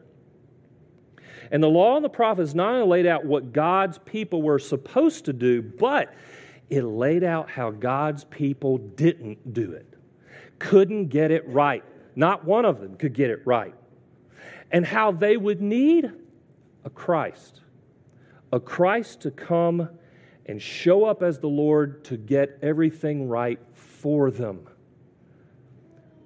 And 1.50 1.62
the 1.62 1.68
law 1.68 1.96
and 1.96 2.04
the 2.04 2.10
prophets 2.10 2.52
not 2.52 2.74
only 2.74 2.86
laid 2.86 3.06
out 3.06 3.24
what 3.24 3.54
God's 3.54 3.96
people 3.96 4.42
were 4.42 4.58
supposed 4.58 5.24
to 5.24 5.32
do, 5.32 5.62
but 5.62 6.12
it 6.68 6.82
laid 6.82 7.24
out 7.24 7.48
how 7.48 7.70
God's 7.70 8.24
people 8.24 8.76
didn't 8.76 9.54
do 9.54 9.72
it, 9.72 9.94
couldn't 10.58 11.06
get 11.06 11.30
it 11.30 11.48
right. 11.48 11.82
Not 12.16 12.44
one 12.44 12.64
of 12.64 12.80
them 12.80 12.96
could 12.96 13.12
get 13.12 13.30
it 13.30 13.42
right. 13.44 13.74
And 14.70 14.86
how 14.86 15.12
they 15.12 15.36
would 15.36 15.60
need 15.60 16.10
a 16.84 16.90
Christ, 16.90 17.60
a 18.52 18.60
Christ 18.60 19.20
to 19.22 19.30
come 19.30 19.88
and 20.46 20.60
show 20.60 21.04
up 21.04 21.22
as 21.22 21.38
the 21.38 21.48
Lord 21.48 22.04
to 22.04 22.16
get 22.16 22.58
everything 22.62 23.28
right 23.28 23.58
for 23.72 24.30
them. 24.30 24.66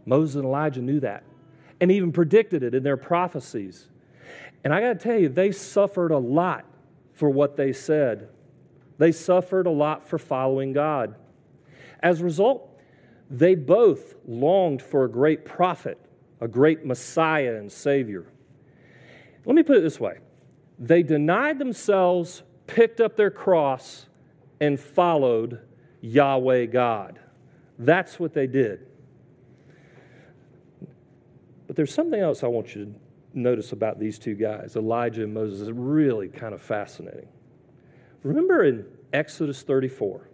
Moses 0.05 0.37
and 0.37 0.45
Elijah 0.45 0.81
knew 0.81 1.01
that 1.01 1.23
and 1.81 1.93
even 1.93 2.13
predicted 2.13 2.63
it 2.63 2.75
in 2.75 2.83
their 2.83 2.97
prophecies. 2.97 3.89
And 4.65 4.75
I 4.75 4.81
got 4.81 4.95
to 4.95 4.99
tell 4.99 5.19
you, 5.19 5.29
they 5.29 5.53
suffered 5.53 6.11
a 6.11 6.19
lot 6.19 6.65
for 7.13 7.31
what 7.31 7.57
they 7.57 7.73
said. 7.73 8.29
They 8.99 9.13
suffered 9.13 9.67
a 9.67 9.71
lot 9.71 10.09
for 10.09 10.19
following 10.19 10.73
God. 10.73 11.15
As 12.01 12.21
a 12.21 12.25
result, 12.25 12.68
they 13.31 13.55
both 13.55 14.15
longed 14.27 14.83
for 14.83 15.05
a 15.05 15.11
great 15.11 15.45
prophet, 15.45 15.99
a 16.41 16.49
great 16.49 16.85
Messiah 16.85 17.57
and 17.57 17.71
Savior. 17.71 18.27
Let 19.45 19.55
me 19.55 19.63
put 19.63 19.77
it 19.77 19.83
this 19.83 20.01
way 20.01 20.19
they 20.79 21.03
denied 21.03 21.59
themselves, 21.59 22.43
picked 22.67 23.01
up 23.01 23.17
their 23.17 23.31
cross, 23.31 24.09
and 24.61 24.79
followed 24.79 25.61
Yahweh 26.01 26.67
God. 26.67 27.19
That's 27.79 28.19
what 28.19 28.33
they 28.33 28.47
did. 28.47 28.87
But 31.67 31.77
there's 31.77 31.93
something 31.93 32.21
else 32.21 32.43
I 32.43 32.49
want 32.49 32.75
you 32.75 32.87
to 32.87 32.95
notice 33.35 33.73
about 33.73 33.99
these 33.99 34.19
two 34.19 34.35
guys, 34.35 34.75
Elijah 34.77 35.23
and 35.25 35.35
Moses. 35.35 35.61
It's 35.61 35.71
really 35.71 36.29
kind 36.29 36.55
of 36.55 36.63
fascinating. 36.63 37.29
Remember 38.23 38.65
in 38.65 38.87
Exodus 39.13 39.63
34, 39.63 40.29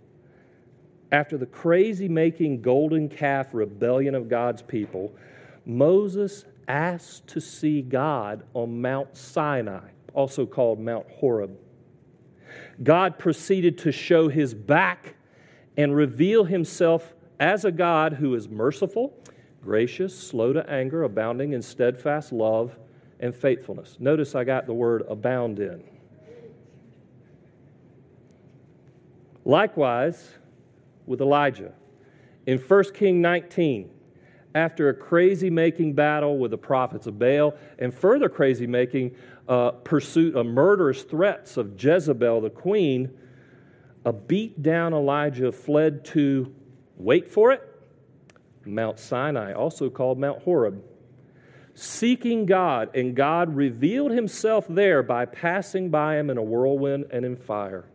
after 1.12 1.38
the 1.38 1.46
crazy 1.46 2.08
making 2.08 2.62
golden 2.62 3.08
calf 3.08 3.48
rebellion 3.52 4.14
of 4.14 4.28
God's 4.28 4.62
people, 4.62 5.14
Moses 5.64 6.44
asked 6.68 7.26
to 7.28 7.40
see 7.40 7.82
God 7.82 8.42
on 8.54 8.80
Mount 8.80 9.16
Sinai, 9.16 9.88
also 10.12 10.46
called 10.46 10.80
Mount 10.80 11.06
Horeb. 11.10 11.56
God 12.82 13.18
proceeded 13.18 13.78
to 13.78 13.92
show 13.92 14.28
his 14.28 14.54
back 14.54 15.14
and 15.76 15.94
reveal 15.94 16.44
himself 16.44 17.14
as 17.40 17.64
a 17.64 17.72
God 17.72 18.14
who 18.14 18.34
is 18.34 18.48
merciful, 18.48 19.18
gracious, 19.62 20.16
slow 20.16 20.52
to 20.52 20.68
anger, 20.70 21.02
abounding 21.02 21.52
in 21.52 21.62
steadfast 21.62 22.32
love 22.32 22.76
and 23.20 23.34
faithfulness. 23.34 23.96
Notice 23.98 24.34
I 24.34 24.44
got 24.44 24.66
the 24.66 24.74
word 24.74 25.02
abound 25.08 25.58
in. 25.58 25.82
Likewise, 29.44 30.34
with 31.06 31.20
Elijah. 31.20 31.72
In 32.46 32.58
1 32.58 32.84
King 32.94 33.20
19, 33.20 33.90
after 34.54 34.88
a 34.88 34.94
crazy 34.94 35.50
making 35.50 35.94
battle 35.94 36.38
with 36.38 36.50
the 36.50 36.58
prophets 36.58 37.06
of 37.06 37.18
Baal 37.18 37.54
and 37.78 37.92
further 37.92 38.28
crazy 38.28 38.66
making 38.66 39.14
uh, 39.48 39.70
pursuit 39.70 40.36
of 40.36 40.46
murderous 40.46 41.02
threats 41.02 41.56
of 41.56 41.82
Jezebel, 41.82 42.40
the 42.40 42.50
queen, 42.50 43.10
a 44.04 44.12
beat 44.12 44.62
down 44.62 44.92
Elijah 44.92 45.50
fled 45.50 46.04
to, 46.04 46.54
wait 46.96 47.30
for 47.30 47.52
it, 47.52 47.62
Mount 48.64 48.98
Sinai, 48.98 49.52
also 49.52 49.90
called 49.90 50.18
Mount 50.18 50.42
Horeb, 50.42 50.82
seeking 51.74 52.46
God, 52.46 52.94
and 52.94 53.16
God 53.16 53.54
revealed 53.54 54.12
himself 54.12 54.66
there 54.68 55.02
by 55.02 55.24
passing 55.26 55.90
by 55.90 56.18
him 56.18 56.30
in 56.30 56.38
a 56.38 56.42
whirlwind 56.42 57.06
and 57.10 57.24
in 57.24 57.36
fire. 57.36 57.86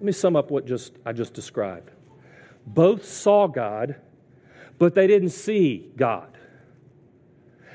Let 0.00 0.06
me 0.06 0.12
sum 0.12 0.34
up 0.34 0.50
what 0.50 0.64
just, 0.64 0.94
I 1.04 1.12
just 1.12 1.34
described. 1.34 1.90
Both 2.66 3.04
saw 3.04 3.46
God, 3.46 3.96
but 4.78 4.94
they 4.94 5.06
didn't 5.06 5.28
see 5.28 5.90
God. 5.94 6.38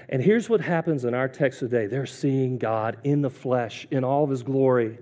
And 0.09 0.23
here's 0.23 0.49
what 0.49 0.59
happens 0.59 1.05
in 1.05 1.13
our 1.13 1.27
text 1.27 1.59
today 1.59 1.85
they're 1.85 2.07
seeing 2.07 2.57
God 2.57 2.97
in 3.03 3.21
the 3.21 3.29
flesh, 3.29 3.85
in 3.91 4.03
all 4.03 4.23
of 4.23 4.31
his 4.31 4.41
glory. 4.41 4.97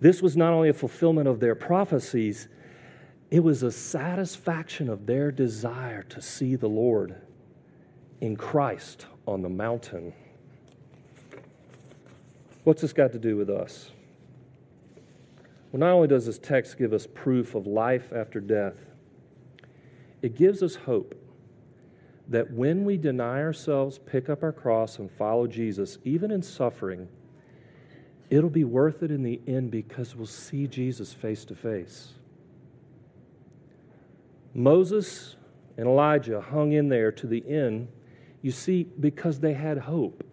This 0.00 0.22
was 0.22 0.34
not 0.34 0.54
only 0.54 0.70
a 0.70 0.72
fulfillment 0.72 1.28
of 1.28 1.40
their 1.40 1.54
prophecies, 1.54 2.48
it 3.30 3.40
was 3.40 3.62
a 3.62 3.70
satisfaction 3.70 4.88
of 4.88 5.04
their 5.04 5.30
desire 5.30 6.04
to 6.04 6.22
see 6.22 6.56
the 6.56 6.68
Lord 6.68 7.20
in 8.22 8.34
Christ 8.34 9.04
on 9.26 9.42
the 9.42 9.50
mountain. 9.50 10.14
What's 12.64 12.80
this 12.80 12.94
got 12.94 13.12
to 13.12 13.18
do 13.18 13.36
with 13.36 13.50
us? 13.50 13.90
Well, 15.70 15.80
not 15.80 15.92
only 15.92 16.08
does 16.08 16.26
this 16.26 16.38
text 16.38 16.78
give 16.78 16.92
us 16.92 17.06
proof 17.06 17.54
of 17.54 17.66
life 17.66 18.12
after 18.12 18.40
death, 18.40 18.86
it 20.22 20.34
gives 20.34 20.62
us 20.62 20.74
hope 20.74 21.14
that 22.28 22.52
when 22.52 22.84
we 22.84 22.96
deny 22.96 23.40
ourselves, 23.42 23.98
pick 23.98 24.28
up 24.28 24.42
our 24.42 24.52
cross, 24.52 24.98
and 24.98 25.10
follow 25.10 25.46
Jesus, 25.46 25.98
even 26.04 26.30
in 26.30 26.42
suffering, 26.42 27.08
it'll 28.30 28.50
be 28.50 28.64
worth 28.64 29.02
it 29.02 29.10
in 29.10 29.22
the 29.22 29.40
end 29.46 29.70
because 29.70 30.14
we'll 30.14 30.26
see 30.26 30.66
Jesus 30.66 31.12
face 31.12 31.44
to 31.46 31.54
face. 31.54 32.12
Moses 34.54 35.36
and 35.76 35.86
Elijah 35.86 36.40
hung 36.40 36.72
in 36.72 36.88
there 36.88 37.12
to 37.12 37.26
the 37.26 37.48
end, 37.48 37.88
you 38.42 38.50
see, 38.50 38.84
because 38.98 39.40
they 39.40 39.54
had 39.54 39.78
hope. 39.78 40.24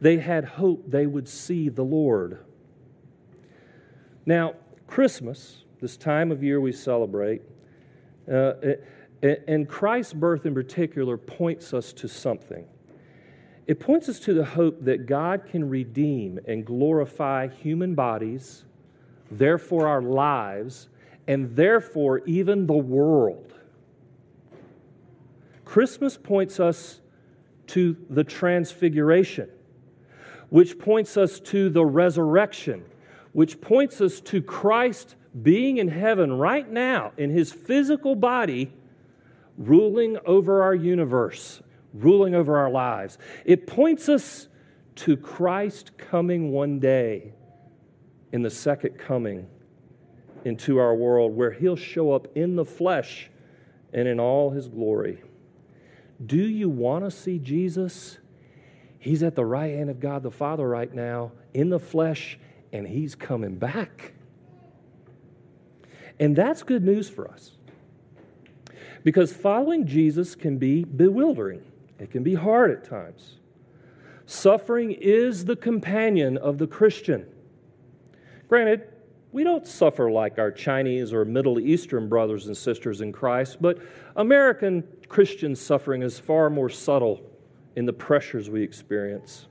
They 0.00 0.18
had 0.18 0.44
hope 0.44 0.90
they 0.90 1.06
would 1.06 1.28
see 1.28 1.68
the 1.68 1.82
Lord. 1.82 2.45
Now, 4.26 4.54
Christmas, 4.88 5.62
this 5.80 5.96
time 5.96 6.32
of 6.32 6.42
year 6.42 6.60
we 6.60 6.72
celebrate, 6.72 7.42
uh, 8.30 8.54
and 9.22 9.68
Christ's 9.68 10.14
birth 10.14 10.44
in 10.44 10.52
particular 10.52 11.16
points 11.16 11.72
us 11.72 11.92
to 11.94 12.08
something. 12.08 12.66
It 13.68 13.78
points 13.78 14.08
us 14.08 14.18
to 14.20 14.34
the 14.34 14.44
hope 14.44 14.84
that 14.84 15.06
God 15.06 15.46
can 15.48 15.68
redeem 15.68 16.40
and 16.46 16.66
glorify 16.66 17.46
human 17.46 17.94
bodies, 17.94 18.64
therefore 19.30 19.86
our 19.86 20.02
lives, 20.02 20.88
and 21.28 21.54
therefore 21.54 22.18
even 22.26 22.66
the 22.66 22.74
world. 22.74 23.54
Christmas 25.64 26.16
points 26.16 26.58
us 26.58 27.00
to 27.68 27.96
the 28.10 28.24
transfiguration, 28.24 29.48
which 30.48 30.78
points 30.80 31.16
us 31.16 31.38
to 31.40 31.70
the 31.70 31.84
resurrection 31.84 32.84
which 33.36 33.60
points 33.60 34.00
us 34.00 34.18
to 34.22 34.40
Christ 34.40 35.14
being 35.42 35.76
in 35.76 35.88
heaven 35.88 36.38
right 36.38 36.66
now 36.66 37.12
in 37.18 37.28
his 37.28 37.52
physical 37.52 38.14
body, 38.14 38.72
ruling 39.58 40.16
over 40.24 40.62
our 40.62 40.74
universe, 40.74 41.60
ruling 41.92 42.34
over 42.34 42.56
our 42.56 42.70
lives. 42.70 43.18
It 43.44 43.66
points 43.66 44.08
us 44.08 44.48
to 44.94 45.18
Christ 45.18 45.98
coming 45.98 46.50
one 46.50 46.78
day 46.78 47.34
in 48.32 48.40
the 48.40 48.48
second 48.48 48.98
coming 48.98 49.46
into 50.46 50.78
our 50.78 50.94
world 50.94 51.36
where 51.36 51.50
he'll 51.50 51.76
show 51.76 52.12
up 52.12 52.34
in 52.38 52.56
the 52.56 52.64
flesh 52.64 53.28
and 53.92 54.08
in 54.08 54.18
all 54.18 54.48
his 54.48 54.66
glory. 54.66 55.22
Do 56.24 56.38
you 56.38 56.70
want 56.70 57.04
to 57.04 57.10
see 57.10 57.38
Jesus? 57.38 58.16
He's 58.98 59.22
at 59.22 59.34
the 59.34 59.44
right 59.44 59.74
hand 59.74 59.90
of 59.90 60.00
God 60.00 60.22
the 60.22 60.30
Father 60.30 60.66
right 60.66 60.94
now 60.94 61.32
in 61.52 61.68
the 61.68 61.78
flesh 61.78 62.38
and 62.76 62.86
he's 62.86 63.14
coming 63.14 63.56
back. 63.56 64.12
And 66.18 66.34
that's 66.34 66.62
good 66.62 66.84
news 66.84 67.08
for 67.08 67.28
us. 67.30 67.52
Because 69.02 69.32
following 69.32 69.86
Jesus 69.86 70.34
can 70.34 70.58
be 70.58 70.84
bewildering, 70.84 71.62
it 71.98 72.10
can 72.10 72.22
be 72.22 72.34
hard 72.34 72.70
at 72.70 72.84
times. 72.84 73.36
Suffering 74.26 74.90
is 74.92 75.44
the 75.44 75.56
companion 75.56 76.36
of 76.36 76.58
the 76.58 76.66
Christian. 76.66 77.26
Granted, 78.48 78.88
we 79.32 79.44
don't 79.44 79.66
suffer 79.66 80.10
like 80.10 80.38
our 80.38 80.50
Chinese 80.50 81.12
or 81.12 81.24
Middle 81.24 81.60
Eastern 81.60 82.08
brothers 82.08 82.46
and 82.46 82.56
sisters 82.56 83.00
in 83.00 83.12
Christ, 83.12 83.58
but 83.60 83.78
American 84.16 84.82
Christian 85.08 85.54
suffering 85.54 86.02
is 86.02 86.18
far 86.18 86.50
more 86.50 86.70
subtle 86.70 87.20
in 87.76 87.86
the 87.86 87.92
pressures 87.92 88.48
we 88.50 88.62
experience. 88.62 89.46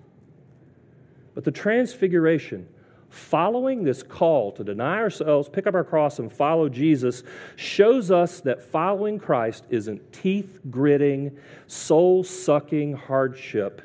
But 1.36 1.44
the 1.44 1.52
transfiguration 1.52 2.68
following 3.10 3.84
this 3.84 4.04
call 4.04 4.52
to 4.54 4.63
deny 4.63 4.98
ourselves, 4.98 5.50
pick 5.50 5.68
up 5.68 5.74
our 5.74 5.84
cross, 5.84 6.20
and 6.20 6.32
follow 6.32 6.70
Jesus 6.70 7.24
shows 7.56 8.12
us 8.12 8.41
that 8.41 8.62
following 8.62 9.20
Christ 9.20 9.65
isn't 9.70 10.13
teeth 10.13 10.60
gritting, 10.70 11.38
soul 11.68 12.24
sucking 12.24 12.94
hardship 12.94 13.82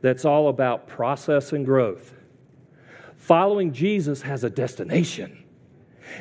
that's 0.00 0.24
all 0.24 0.48
about 0.48 0.88
process 0.88 1.52
and 1.52 1.64
growth. 1.64 2.14
Following 3.16 3.72
Jesus 3.72 4.22
has 4.22 4.44
a 4.44 4.50
destination, 4.50 5.42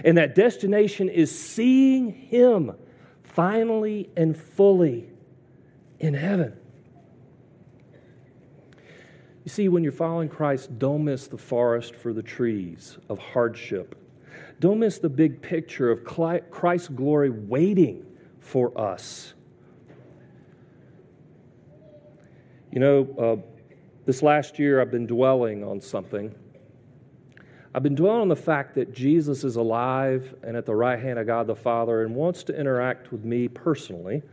and 0.03 0.17
that 0.17 0.33
destination 0.33 1.09
is 1.09 1.37
seeing 1.37 2.11
Him 2.11 2.73
finally 3.23 4.09
and 4.15 4.35
fully 4.35 5.07
in 5.99 6.13
heaven. 6.13 6.57
You 9.45 9.51
see, 9.51 9.69
when 9.69 9.83
you're 9.83 9.91
following 9.91 10.27
Christ, 10.27 10.79
don't 10.79 11.05
miss 11.05 11.27
the 11.27 11.37
forest 11.37 11.95
for 11.95 12.13
the 12.13 12.23
trees 12.23 12.97
of 13.09 13.19
hardship. 13.19 13.95
Don't 14.59 14.79
miss 14.79 14.97
the 14.97 15.07
big 15.07 15.39
picture 15.39 15.91
of 15.91 16.03
Christ's 16.03 16.87
glory 16.87 17.29
waiting 17.29 18.07
for 18.39 18.75
us. 18.75 19.35
You 22.71 22.79
know, 22.79 23.15
uh, 23.19 23.65
this 24.05 24.23
last 24.23 24.57
year 24.57 24.81
I've 24.81 24.91
been 24.91 25.05
dwelling 25.05 25.63
on 25.63 25.79
something. 25.79 26.33
I've 27.75 27.83
been 27.83 27.95
dwelling 27.95 28.21
on 28.21 28.29
the 28.29 28.35
fact 28.35 28.73
that 28.75 28.93
Jesus 28.93 29.43
is 29.43 29.57
alive 29.57 30.33
and 30.41 30.57
at 30.57 30.65
the 30.65 30.75
right 30.75 30.97
hand 30.97 31.19
of 31.19 31.27
God 31.27 31.45
the 31.45 31.55
Father 31.55 32.01
and 32.01 32.15
wants 32.15 32.43
to 32.45 32.59
interact 32.59 33.11
with 33.11 33.23
me 33.23 33.47
personally 33.47 34.23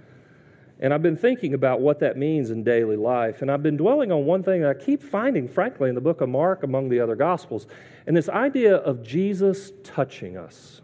and 0.82 0.92
I've 0.92 1.00
been 1.00 1.16
thinking 1.16 1.54
about 1.54 1.80
what 1.80 2.00
that 2.00 2.16
means 2.16 2.50
in 2.50 2.64
daily 2.64 2.96
life. 2.96 3.40
And 3.40 3.52
I've 3.52 3.62
been 3.62 3.76
dwelling 3.76 4.10
on 4.10 4.26
one 4.26 4.42
thing 4.42 4.62
that 4.62 4.70
I 4.70 4.74
keep 4.74 5.00
finding, 5.00 5.46
frankly, 5.46 5.88
in 5.88 5.94
the 5.94 6.00
book 6.00 6.20
of 6.20 6.28
Mark 6.28 6.64
among 6.64 6.88
the 6.88 6.98
other 6.98 7.14
Gospels, 7.14 7.68
and 8.04 8.16
this 8.16 8.28
idea 8.28 8.78
of 8.78 9.00
Jesus 9.00 9.70
touching 9.84 10.36
us. 10.36 10.80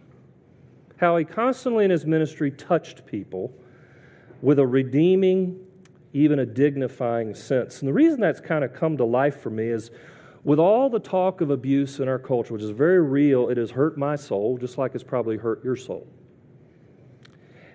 How 0.99 1.17
he 1.17 1.25
constantly 1.25 1.85
in 1.85 1.91
his 1.91 2.07
ministry 2.07 2.53
touched 2.53 3.07
people 3.07 3.53
with 4.41 4.61
a 4.61 4.67
redeeming, 4.67 5.59
even 6.13 6.39
a 6.39 6.47
dignifying 6.47 7.35
sense. 7.35 7.81
And 7.81 7.89
the 7.89 7.93
reason 7.93 8.21
that's 8.21 8.41
kind 8.41 8.63
of 8.63 8.73
come 8.73 8.97
to 8.99 9.05
life 9.05 9.41
for 9.41 9.51
me 9.51 9.67
is 9.67 9.91
with 10.45 10.61
all 10.61 10.89
the 10.89 11.01
talk 11.01 11.41
of 11.41 11.51
abuse 11.51 11.99
in 11.99 12.07
our 12.07 12.21
culture, 12.21 12.53
which 12.53 12.63
is 12.63 12.71
very 12.71 13.03
real, 13.03 13.49
it 13.49 13.57
has 13.57 13.73
hurt 13.73 13.99
my 13.99 14.15
soul, 14.15 14.59
just 14.59 14.79
like 14.79 14.95
it's 14.95 15.03
probably 15.03 15.39
hurt 15.39 15.65
your 15.65 15.75
soul. 15.75 16.07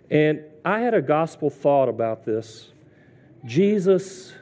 And 0.10 0.46
I 0.66 0.80
had 0.80 0.94
a 0.94 1.02
gospel 1.02 1.50
thought 1.50 1.90
about 1.90 2.24
this. 2.24 2.72
Jesus 3.46 4.34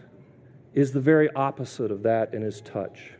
is 0.73 0.91
the 0.91 0.99
very 0.99 1.29
opposite 1.31 1.91
of 1.91 2.03
that 2.03 2.33
in 2.33 2.41
his 2.41 2.61
touch. 2.61 3.11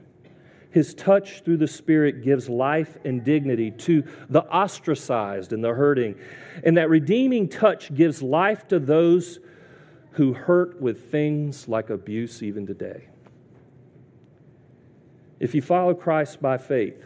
His 0.70 0.94
touch 0.94 1.44
through 1.44 1.58
the 1.58 1.68
Spirit 1.68 2.24
gives 2.24 2.48
life 2.48 2.98
and 3.04 3.24
dignity 3.24 3.72
to 3.72 4.04
the 4.30 4.44
ostracized 4.44 5.52
and 5.52 5.64
the 5.64 5.74
hurting. 5.74 6.16
And 6.64 6.78
that 6.78 6.90
redeeming 6.90 7.50
touch 7.50 7.94
gives 7.94 8.22
life 8.22 8.68
to 8.70 8.80
those 8.80 9.40
who 10.12 10.34
hurt 10.34 10.82
with 10.82 11.12
things 11.12 11.68
like 11.68 11.90
abuse 11.90 12.42
even 12.42 12.66
today. 12.66 13.08
If 15.40 15.56
you 15.56 15.62
follow 15.62 15.94
Christ 15.94 16.42
by 16.42 16.58
faith, 16.58 17.06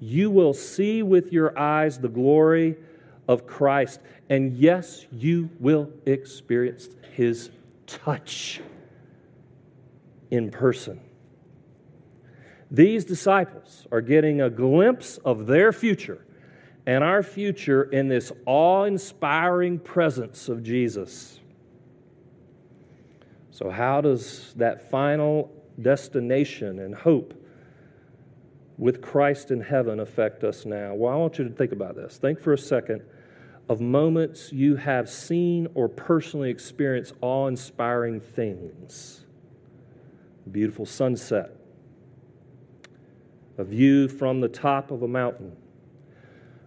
you 0.00 0.30
will 0.30 0.54
see 0.54 1.02
with 1.02 1.32
your 1.32 1.56
eyes 1.58 1.98
the 1.98 2.08
glory 2.08 2.76
of 3.28 3.46
Christ. 3.46 4.00
And 4.28 4.54
yes, 4.56 5.06
you 5.12 5.50
will 5.60 5.90
experience 6.06 6.88
his 7.12 7.50
touch 7.86 8.60
in 10.30 10.50
person. 10.50 11.00
These 12.70 13.04
disciples 13.04 13.86
are 13.92 14.00
getting 14.00 14.40
a 14.40 14.50
glimpse 14.50 15.18
of 15.18 15.46
their 15.46 15.72
future 15.72 16.24
and 16.86 17.04
our 17.04 17.22
future 17.22 17.84
in 17.84 18.08
this 18.08 18.32
awe 18.46 18.84
inspiring 18.84 19.78
presence 19.78 20.48
of 20.48 20.62
Jesus. 20.62 21.40
So, 23.50 23.70
how 23.70 24.00
does 24.00 24.52
that 24.56 24.90
final 24.90 25.50
destination 25.80 26.80
and 26.80 26.94
hope 26.94 27.34
with 28.76 29.00
Christ 29.00 29.50
in 29.50 29.60
heaven 29.60 30.00
affect 30.00 30.44
us 30.44 30.64
now? 30.66 30.94
Well, 30.94 31.12
I 31.12 31.16
want 31.16 31.38
you 31.38 31.44
to 31.44 31.54
think 31.54 31.72
about 31.72 31.94
this. 31.96 32.18
Think 32.18 32.40
for 32.40 32.52
a 32.52 32.58
second 32.58 33.02
of 33.68 33.80
moments 33.80 34.52
you 34.52 34.76
have 34.76 35.08
seen 35.08 35.68
or 35.74 35.88
personally 35.88 36.50
experienced 36.50 37.14
awe 37.20 37.46
inspiring 37.46 38.20
things. 38.20 39.24
beautiful 40.50 40.84
sunset, 40.84 41.56
a 43.56 43.64
view 43.64 44.08
from 44.08 44.40
the 44.40 44.48
top 44.48 44.90
of 44.90 45.02
a 45.02 45.08
mountain, 45.08 45.56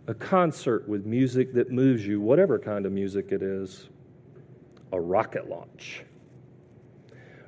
a 0.08 0.14
concert 0.14 0.88
with 0.88 1.06
music 1.06 1.54
that 1.54 1.70
moves 1.72 2.06
you, 2.06 2.20
whatever 2.20 2.58
kind 2.58 2.86
of 2.86 2.92
music 2.92 3.32
it 3.32 3.44
is, 3.44 3.90
a 4.92 5.00
rocket 5.00 5.48
launch. 5.50 6.04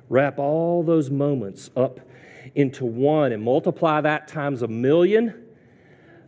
Wrap 0.08 0.38
all 0.38 0.82
those 0.82 1.10
moments 1.10 1.70
up 1.76 2.00
into 2.54 2.84
one 2.84 3.32
and 3.32 3.42
multiply 3.42 4.00
that 4.00 4.28
times 4.28 4.62
a 4.62 4.68
million. 4.68 5.46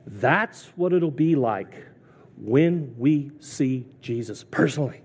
That's 0.07 0.67
what 0.77 0.93
it'll 0.93 1.11
be 1.11 1.35
like 1.35 1.75
when 2.37 2.95
we 2.99 3.31
see 3.41 3.87
Jesus 4.01 4.45
personally. 4.45 5.01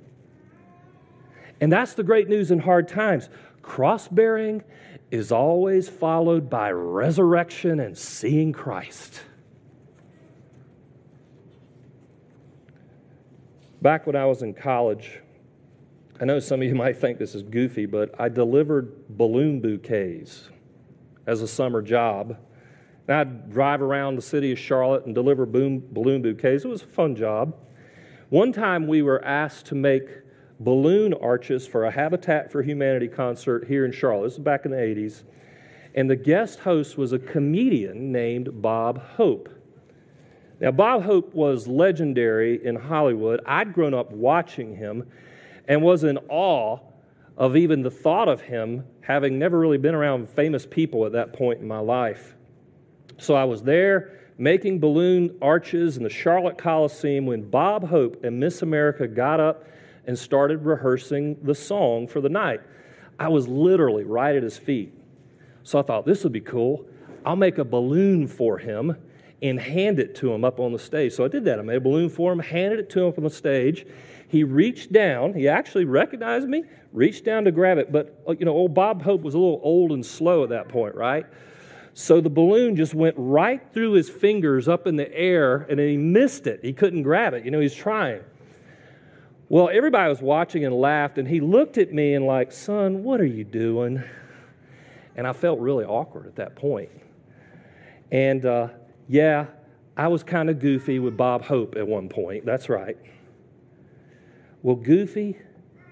And 1.59 1.71
that's 1.71 1.93
the 1.93 2.03
great 2.03 2.29
news 2.29 2.51
in 2.51 2.59
hard 2.59 2.87
times. 2.87 3.29
Cross 3.61 4.09
bearing 4.09 4.63
is 5.11 5.31
always 5.31 5.89
followed 5.89 6.49
by 6.49 6.71
resurrection 6.71 7.79
and 7.79 7.97
seeing 7.97 8.51
Christ. 8.51 9.21
Back 13.81 14.07
when 14.07 14.15
I 14.15 14.25
was 14.25 14.41
in 14.41 14.53
college, 14.53 15.19
I 16.19 16.25
know 16.25 16.39
some 16.39 16.61
of 16.61 16.67
you 16.67 16.75
might 16.75 16.97
think 16.97 17.19
this 17.19 17.35
is 17.35 17.43
goofy, 17.43 17.85
but 17.85 18.13
I 18.19 18.27
delivered 18.29 19.07
balloon 19.07 19.59
bouquets 19.59 20.49
as 21.27 21.41
a 21.41 21.47
summer 21.47 21.81
job. 21.81 22.37
And 23.07 23.15
I'd 23.15 23.51
drive 23.51 23.81
around 23.81 24.15
the 24.15 24.21
city 24.21 24.51
of 24.51 24.57
Charlotte 24.57 25.05
and 25.05 25.13
deliver 25.13 25.45
boom, 25.45 25.83
balloon 25.91 26.21
bouquets. 26.21 26.65
It 26.65 26.67
was 26.67 26.81
a 26.81 26.87
fun 26.87 27.15
job. 27.15 27.55
One 28.29 28.51
time 28.51 28.87
we 28.87 29.01
were 29.01 29.23
asked 29.23 29.67
to 29.67 29.75
make 29.75 30.09
balloon 30.59 31.13
arches 31.13 31.67
for 31.67 31.85
a 31.85 31.91
Habitat 31.91 32.51
for 32.51 32.63
Humanity 32.63 33.07
concert 33.07 33.67
here 33.67 33.85
in 33.85 33.91
Charlotte. 33.91 34.23
This 34.23 34.37
was 34.37 34.43
back 34.43 34.65
in 34.65 34.71
the 34.71 34.77
80s. 34.77 35.23
And 35.95 36.09
the 36.09 36.15
guest 36.15 36.59
host 36.59 36.97
was 36.97 37.13
a 37.13 37.19
comedian 37.19 38.11
named 38.11 38.61
Bob 38.61 39.01
Hope. 39.15 39.49
Now, 40.59 40.71
Bob 40.71 41.03
Hope 41.03 41.33
was 41.33 41.67
legendary 41.67 42.63
in 42.65 42.75
Hollywood. 42.75 43.41
I'd 43.45 43.73
grown 43.73 43.93
up 43.93 44.11
watching 44.11 44.75
him 44.75 45.07
and 45.67 45.81
was 45.81 46.03
in 46.03 46.17
awe 46.29 46.79
of 47.37 47.55
even 47.55 47.83
the 47.83 47.91
thought 47.91 48.27
of 48.27 48.41
him, 48.41 48.83
having 49.01 49.37
never 49.37 49.59
really 49.59 49.77
been 49.77 49.95
around 49.95 50.27
famous 50.27 50.65
people 50.65 51.05
at 51.05 51.11
that 51.13 51.33
point 51.33 51.61
in 51.61 51.67
my 51.67 51.79
life. 51.79 52.35
So 53.17 53.35
I 53.35 53.45
was 53.45 53.63
there 53.63 54.13
making 54.39 54.79
balloon 54.79 55.35
arches 55.41 55.97
in 55.97 56.03
the 56.03 56.09
Charlotte 56.09 56.57
Coliseum 56.57 57.25
when 57.25 57.49
Bob 57.49 57.87
Hope 57.87 58.23
and 58.23 58.39
Miss 58.39 58.61
America 58.61 59.07
got 59.07 59.39
up 59.39 59.65
and 60.05 60.17
started 60.17 60.63
rehearsing 60.65 61.37
the 61.43 61.55
song 61.55 62.07
for 62.07 62.21
the 62.21 62.29
night. 62.29 62.61
I 63.19 63.29
was 63.29 63.47
literally 63.47 64.03
right 64.03 64.35
at 64.35 64.43
his 64.43 64.57
feet. 64.57 64.93
So 65.63 65.79
I 65.79 65.81
thought, 65.81 66.05
this 66.05 66.23
would 66.23 66.33
be 66.33 66.41
cool. 66.41 66.85
I'll 67.25 67.35
make 67.35 67.57
a 67.57 67.65
balloon 67.65 68.27
for 68.27 68.57
him 68.57 68.95
and 69.41 69.59
hand 69.59 69.99
it 69.99 70.15
to 70.15 70.31
him 70.31 70.43
up 70.43 70.59
on 70.59 70.71
the 70.71 70.79
stage. 70.79 71.13
So 71.13 71.25
I 71.25 71.27
did 71.27 71.45
that. 71.45 71.59
I 71.59 71.61
made 71.61 71.77
a 71.77 71.81
balloon 71.81 72.09
for 72.09 72.31
him, 72.31 72.39
handed 72.39 72.79
it 72.79 72.89
to 72.91 73.01
him 73.01 73.09
up 73.09 73.17
on 73.17 73.23
the 73.23 73.29
stage. 73.29 73.85
He 74.27 74.43
reached 74.43 74.91
down. 74.91 75.33
He 75.33 75.47
actually 75.47 75.85
recognized 75.85 76.47
me, 76.47 76.63
reached 76.91 77.23
down 77.23 77.45
to 77.45 77.51
grab 77.51 77.77
it. 77.77 77.91
But, 77.91 78.21
uh, 78.27 78.33
you 78.37 78.45
know, 78.45 78.51
old 78.51 78.73
Bob 78.73 79.01
Hope 79.01 79.21
was 79.21 79.33
a 79.33 79.37
little 79.37 79.61
old 79.63 79.91
and 79.91 80.05
slow 80.05 80.43
at 80.43 80.49
that 80.49 80.67
point, 80.67 80.95
right? 80.95 81.25
So 81.93 82.21
the 82.21 82.29
balloon 82.29 82.75
just 82.75 82.93
went 82.93 83.15
right 83.17 83.61
through 83.73 83.93
his 83.93 84.09
fingers 84.09 84.67
up 84.67 84.85
in 84.85 84.97
the 84.97 85.11
air 85.15 85.65
and 85.69 85.79
he 85.79 85.97
missed 85.97 86.45
it. 86.45 86.59
He 86.61 86.73
couldn't 86.73 87.03
grab 87.03 87.33
it. 87.33 87.45
You 87.45 87.51
know, 87.51 87.59
he's 87.59 87.73
trying. 87.73 88.21
Well, 89.49 89.69
everybody 89.71 90.09
was 90.09 90.21
watching 90.21 90.65
and 90.65 90.75
laughed, 90.75 91.17
and 91.17 91.25
he 91.25 91.39
looked 91.39 91.77
at 91.77 91.93
me 91.93 92.13
and, 92.15 92.25
like, 92.25 92.51
son, 92.51 93.03
what 93.03 93.21
are 93.21 93.25
you 93.25 93.45
doing? 93.45 94.03
And 95.15 95.25
I 95.25 95.31
felt 95.31 95.59
really 95.59 95.85
awkward 95.85 96.27
at 96.27 96.35
that 96.35 96.55
point. 96.55 96.91
And 98.11 98.45
uh, 98.45 98.67
yeah, 99.07 99.47
I 99.95 100.07
was 100.07 100.23
kind 100.23 100.49
of 100.49 100.59
goofy 100.59 100.99
with 100.99 101.17
Bob 101.17 101.43
Hope 101.43 101.75
at 101.75 101.87
one 101.87 102.09
point. 102.09 102.45
That's 102.45 102.69
right. 102.69 102.97
Well, 104.67 104.75
goofy 104.75 105.37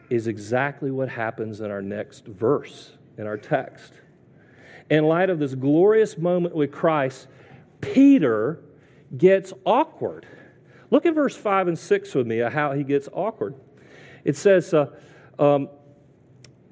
is 0.09 0.27
exactly 0.27 0.91
what 0.91 1.07
happens 1.07 1.61
in 1.61 1.71
our 1.71 1.81
next 1.81 2.25
verse 2.25 2.91
in 3.17 3.25
our 3.25 3.37
text. 3.37 3.93
In 4.89 5.05
light 5.05 5.29
of 5.29 5.39
this 5.39 5.55
glorious 5.55 6.17
moment 6.17 6.53
with 6.53 6.73
Christ, 6.73 7.27
Peter 7.79 8.59
gets 9.17 9.53
awkward. 9.63 10.27
Look 10.91 11.05
at 11.05 11.15
verse 11.15 11.37
5 11.37 11.69
and 11.69 11.79
6 11.79 12.15
with 12.15 12.27
me, 12.27 12.39
how 12.39 12.73
he 12.73 12.83
gets 12.83 13.07
awkward. 13.13 13.55
It 14.25 14.35
says, 14.35 14.73
uh, 14.73 14.87
um, 15.39 15.69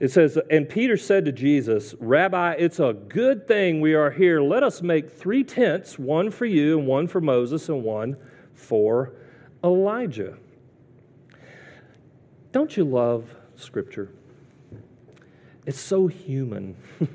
it 0.01 0.11
says, 0.11 0.37
and 0.51 0.67
Peter 0.67 0.97
said 0.97 1.23
to 1.23 1.31
Jesus, 1.31 1.95
Rabbi, 2.01 2.55
it's 2.59 2.81
a 2.81 2.91
good 2.91 3.47
thing 3.47 3.79
we 3.79 3.93
are 3.93 4.11
here. 4.11 4.41
Let 4.41 4.63
us 4.63 4.81
make 4.81 5.09
three 5.09 5.45
tents, 5.45 5.97
one 5.97 6.31
for 6.31 6.45
you, 6.45 6.79
and 6.79 6.85
one 6.85 7.07
for 7.07 7.21
Moses, 7.21 7.69
and 7.69 7.81
one 7.81 8.17
for 8.53 9.13
Elijah. 9.63 10.37
Don't 12.53 12.77
you 12.77 12.83
love 12.83 13.35
Scripture? 13.55 14.09
It's 15.65 15.79
so 15.79 16.05
human. 16.05 16.75
you 16.99 17.09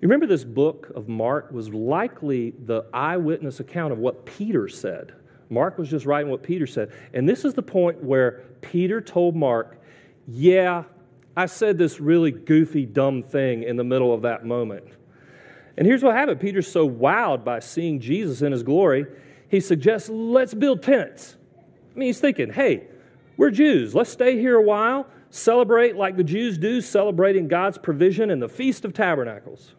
remember 0.00 0.26
this 0.26 0.42
book 0.42 0.90
of 0.94 1.06
Mark 1.06 1.52
was 1.52 1.68
likely 1.68 2.52
the 2.52 2.86
eyewitness 2.94 3.60
account 3.60 3.92
of 3.92 3.98
what 3.98 4.24
Peter 4.24 4.68
said. 4.68 5.12
Mark 5.50 5.76
was 5.76 5.90
just 5.90 6.06
writing 6.06 6.30
what 6.30 6.42
Peter 6.42 6.66
said. 6.66 6.92
And 7.12 7.28
this 7.28 7.44
is 7.44 7.52
the 7.52 7.62
point 7.62 8.02
where 8.02 8.44
Peter 8.62 9.02
told 9.02 9.36
Mark, 9.36 9.78
Yeah, 10.26 10.84
I 11.36 11.44
said 11.44 11.76
this 11.76 12.00
really 12.00 12.30
goofy, 12.30 12.86
dumb 12.86 13.22
thing 13.22 13.64
in 13.64 13.76
the 13.76 13.84
middle 13.84 14.14
of 14.14 14.22
that 14.22 14.46
moment. 14.46 14.86
And 15.76 15.86
here's 15.86 16.02
what 16.02 16.14
happened 16.14 16.40
Peter's 16.40 16.72
so 16.72 16.88
wowed 16.88 17.44
by 17.44 17.58
seeing 17.58 18.00
Jesus 18.00 18.40
in 18.40 18.50
his 18.50 18.62
glory, 18.62 19.04
he 19.50 19.60
suggests, 19.60 20.08
Let's 20.08 20.54
build 20.54 20.82
tents. 20.82 21.36
I 21.94 21.98
mean, 21.98 22.06
he's 22.06 22.18
thinking, 22.18 22.50
Hey, 22.50 22.88
we're 23.36 23.50
Jews. 23.50 23.94
Let's 23.94 24.10
stay 24.10 24.38
here 24.38 24.56
a 24.56 24.62
while, 24.62 25.06
celebrate 25.30 25.96
like 25.96 26.16
the 26.16 26.24
Jews 26.24 26.58
do, 26.58 26.80
celebrating 26.80 27.48
God's 27.48 27.78
provision 27.78 28.30
in 28.30 28.38
the 28.40 28.48
Feast 28.48 28.84
of 28.84 28.92
Tabernacles. 28.92 29.74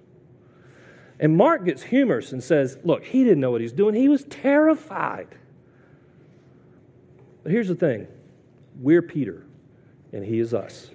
And 1.19 1.37
Mark 1.37 1.63
gets 1.63 1.83
humorous 1.83 2.33
and 2.33 2.43
says, 2.43 2.77
Look, 2.83 3.05
he 3.05 3.23
didn't 3.23 3.39
know 3.39 3.51
what 3.51 3.61
he's 3.61 3.71
doing. 3.71 3.95
He 3.95 4.09
was 4.09 4.25
terrified. 4.25 5.29
But 7.43 7.51
here's 7.51 7.67
the 7.67 7.75
thing 7.75 8.07
we're 8.79 9.01
Peter, 9.01 9.45
and 10.11 10.25
he 10.25 10.39
is 10.39 10.53
us. 10.53 10.89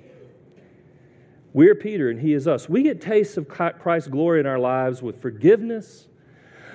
We're 1.53 1.75
Peter, 1.75 2.11
and 2.11 2.21
he 2.21 2.33
is 2.35 2.47
us. 2.47 2.69
We 2.69 2.83
get 2.83 3.01
tastes 3.01 3.37
of 3.37 3.49
Christ's 3.49 4.09
glory 4.09 4.41
in 4.41 4.47
our 4.47 4.59
lives 4.59 5.03
with 5.03 5.21
forgiveness 5.21 6.07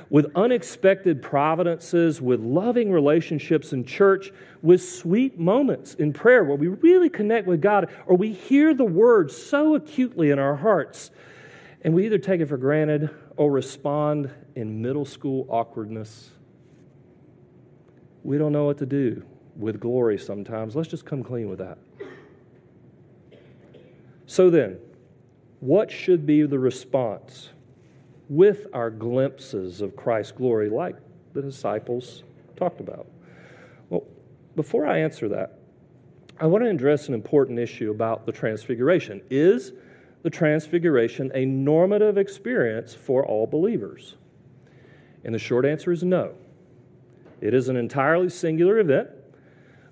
with 0.10 0.32
unexpected 0.36 1.22
providences, 1.22 2.22
with 2.22 2.40
loving 2.40 2.92
relationships 2.92 3.74
in 3.74 3.84
church, 3.84 4.32
with 4.62 4.84
sweet 4.84 5.40
moments 5.40 5.96
in 5.96 6.14
prayer 6.14 6.44
where 6.44 6.58
we 6.58 6.68
really 6.68 7.10
connect 7.10 7.48
with 7.48 7.62
God, 7.62 7.90
or 8.06 8.16
we 8.16 8.32
hear 8.32 8.74
the 8.74 8.86
word 8.86 9.32
so 9.32 9.76
acutely 9.76 10.30
in 10.30 10.40
our 10.40 10.56
hearts, 10.56 11.12
and 11.84 11.94
we 11.94 12.06
either 12.06 12.18
take 12.18 12.42
it 12.42 12.48
for 12.48 12.58
granted 12.58 13.10
or 13.38 13.52
respond 13.52 14.30
in 14.56 14.82
middle 14.82 15.06
school 15.06 15.46
awkwardness. 15.50 16.32
We 18.24 18.38
don't 18.38 18.52
know 18.52 18.66
what 18.66 18.78
to 18.80 18.86
do 18.86 19.24
with 19.56 19.80
glory 19.80 20.18
sometimes. 20.18 20.76
Let's 20.76 20.90
just 20.90 21.06
come 21.06 21.24
clean 21.24 21.50
with 21.50 21.60
that. 21.60 21.78
So 24.26 24.50
then, 24.50 24.80
what 25.60 25.92
should 25.92 26.26
be 26.26 26.44
the 26.44 26.60
response 26.60 27.50
with 28.30 28.68
our 28.74 28.90
glimpses 28.90 29.82
of 29.82 29.96
Christ's 29.96 30.32
glory, 30.32 30.70
like 30.70 30.96
the 31.34 31.42
disciples 31.42 32.24
talked 32.56 32.80
about? 32.80 33.08
Well, 33.90 34.04
before 34.56 34.86
I 34.86 35.00
answer 35.00 35.30
that, 35.30 35.60
I 36.40 36.48
want 36.48 36.64
to 36.64 36.70
address 36.70 37.08
an 37.08 37.14
important 37.14 37.60
issue 37.60 37.92
about 37.92 38.26
the 38.26 38.32
Transfiguration. 38.32 39.22
Is 39.30 39.72
the 40.24 40.30
Transfiguration 40.30 41.32
a 41.34 41.46
normative 41.46 42.18
experience 42.18 42.94
for 42.94 43.26
all 43.26 43.48
believers? 43.48 44.16
And 45.24 45.34
the 45.34 45.40
short 45.40 45.66
answer 45.66 45.92
is 45.92 46.04
no. 46.04 46.34
It 47.40 47.54
is 47.54 47.70
an 47.70 47.78
entirely 47.78 48.30
singular 48.30 48.80
event. 48.80 49.10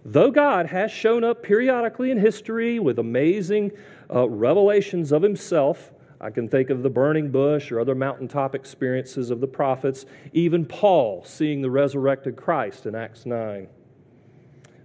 Though 0.03 0.31
God 0.31 0.65
has 0.65 0.91
shown 0.91 1.23
up 1.23 1.43
periodically 1.43 2.11
in 2.11 2.17
history 2.17 2.77
with 2.77 2.99
amazing 2.99 3.71
uh, 4.13 4.27
revelations 4.27 5.13
of 5.13 5.21
himself, 5.21 5.92
I 6.23 6.29
can 6.29 6.47
think 6.47 6.69
of 6.69 6.83
the 6.83 6.89
burning 6.89 7.31
bush 7.31 7.69
or 7.69 7.81
other 7.81 7.95
mountaintop 7.95 8.55
experiences 8.55 9.29
of 9.29 9.41
the 9.41 9.47
prophets, 9.47 10.05
even 10.31 10.65
Paul 10.65 11.25
seeing 11.25 11.61
the 11.61 11.69
resurrected 11.69 12.37
Christ 12.37 12.85
in 12.85 12.95
Acts 12.95 13.25
9. 13.25 13.67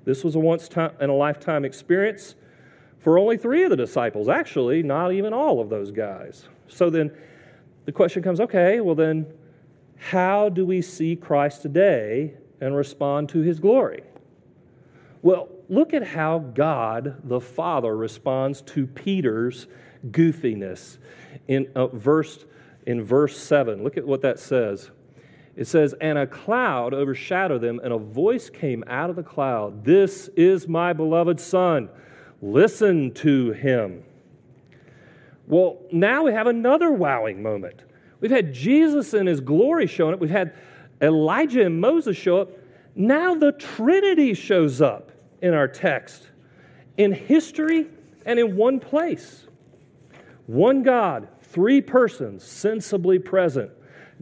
This 0.05 0.25
was 0.25 0.35
a 0.35 0.41
once 0.41 0.69
in 1.01 1.11
a 1.11 1.15
lifetime 1.15 1.65
experience 1.65 2.35
for 2.99 3.21
only 3.21 3.37
three 3.37 3.63
of 3.63 3.71
the 3.71 3.77
disciples, 3.77 4.29
actually, 4.29 4.83
not 4.83 5.13
even 5.13 5.33
all 5.33 5.61
of 5.61 5.71
those 5.71 5.93
guys. 5.93 6.49
So 6.67 6.91
then 6.91 7.13
the 7.85 7.93
question 7.93 8.21
comes 8.21 8.41
okay, 8.41 8.81
well, 8.81 8.97
then, 8.97 9.25
how 9.97 10.49
do 10.49 10.67
we 10.67 10.83
see 10.83 11.15
Christ 11.15 11.63
today 11.63 12.35
and 12.61 12.75
respond 12.75 13.29
to 13.29 13.43
his 13.43 13.61
glory? 13.61 14.03
Well, 15.23 15.49
look 15.69 15.95
at 15.95 16.05
how 16.05 16.41
God 16.41 17.21
the 17.23 17.41
Father 17.41 17.97
responds 17.97 18.61
to 18.63 18.89
Peter's 18.89 19.69
goofiness 20.07 20.99
in 21.47 21.71
uh, 21.75 21.89
verse 21.89 22.45
in 22.87 23.05
verse 23.05 23.39
7. 23.39 23.85
Look 23.85 23.97
at 23.97 24.07
what 24.07 24.23
that 24.23 24.39
says. 24.39 24.91
It 25.57 25.67
says, 25.67 25.95
And 26.01 26.17
a 26.17 26.27
cloud 26.27 26.95
overshadowed 26.95 27.61
them, 27.61 27.81
and 27.83 27.93
a 27.93 27.99
voice 27.99 28.49
came 28.49 28.85
out 28.87 29.11
of 29.11 29.17
the 29.17 29.23
cloud 29.23 29.85
This 29.85 30.29
is 30.29 30.69
my 30.69 30.93
beloved 30.93 31.41
Son. 31.41 31.91
Listen 32.41 33.13
to 33.15 33.53
him. 33.53 34.05
Well, 35.49 35.79
now 35.91 36.25
we 36.25 36.33
have 36.33 36.47
another 36.47 36.93
wowing 36.93 37.43
moment. 37.43 37.85
We've 38.21 38.31
had 38.31 38.55
Jesus 38.55 39.15
in 39.15 39.27
his 39.27 39.41
glory 39.41 39.87
showing 39.87 40.15
up, 40.15 40.21
we've 40.21 40.31
had 40.31 40.55
Elijah 41.03 41.67
and 41.67 41.81
Moses 41.81 42.17
show 42.17 42.43
up. 42.43 42.51
Now 42.95 43.35
the 43.35 43.53
Trinity 43.53 44.35
shows 44.35 44.81
up 44.81 45.13
in 45.43 45.55
our 45.55 45.69
text 45.69 46.23
in 46.97 47.13
history 47.13 47.87
and 48.25 48.39
in 48.39 48.57
one 48.57 48.81
place. 48.81 49.48
One 50.49 50.83
God, 50.83 51.29
three 51.43 51.83
persons, 51.83 52.43
sensibly 52.43 53.19
present. 53.19 53.71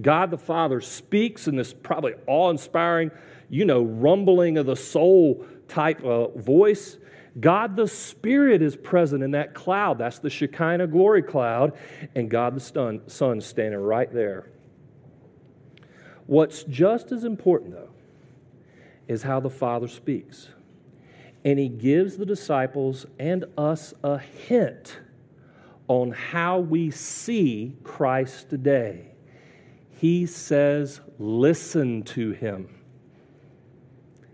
God 0.03 0.33
the 0.33 0.37
Father 0.37 0.81
speaks 0.81 1.47
in 1.47 1.55
this 1.55 1.73
probably 1.73 2.15
awe 2.27 2.51
inspiring, 2.51 3.13
you 3.49 3.65
know, 3.65 3.85
rumbling 3.85 4.59
of 4.59 4.67
the 4.67 4.75
soul 4.75 5.47
type 5.69 6.03
uh, 6.03 6.27
voice. 6.31 6.99
God 7.39 7.77
the 7.77 7.87
Spirit 7.87 8.61
is 8.61 8.75
present 8.75 9.23
in 9.23 9.31
that 9.31 9.55
cloud. 9.55 9.99
That's 9.99 10.19
the 10.19 10.29
Shekinah 10.29 10.89
glory 10.89 11.23
cloud. 11.23 11.79
And 12.17 12.29
God 12.29 12.57
the 12.57 13.01
Son 13.07 13.41
standing 13.41 13.79
right 13.79 14.13
there. 14.13 14.51
What's 16.27 16.65
just 16.65 17.13
as 17.13 17.23
important, 17.23 17.71
though, 17.71 17.91
is 19.07 19.23
how 19.23 19.39
the 19.39 19.49
Father 19.49 19.87
speaks. 19.87 20.49
And 21.45 21.57
He 21.57 21.69
gives 21.69 22.17
the 22.17 22.27
disciples 22.27 23.07
and 23.17 23.45
us 23.57 23.95
a 24.03 24.19
hint 24.19 24.99
on 25.89 26.11
how 26.11 26.59
we 26.59 26.91
see 26.91 27.77
Christ 27.85 28.51
today. 28.51 29.13
He 29.91 30.27
says, 30.27 31.01
Listen 31.19 32.03
to 32.05 32.33
Him. 32.33 32.77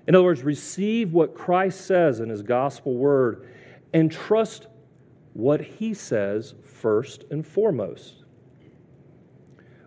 In 0.07 0.15
other 0.15 0.25
words, 0.25 0.43
receive 0.43 1.13
what 1.13 1.35
Christ 1.35 1.87
says 1.87 2.21
in 2.21 2.29
his 2.29 2.43
gospel 2.43 2.95
word 2.95 3.49
and 3.93 4.11
trust 4.11 4.67
what 5.33 5.61
he 5.61 5.95
says 5.95 6.55
first 6.63 7.25
and 7.31 7.47
foremost. 7.47 8.25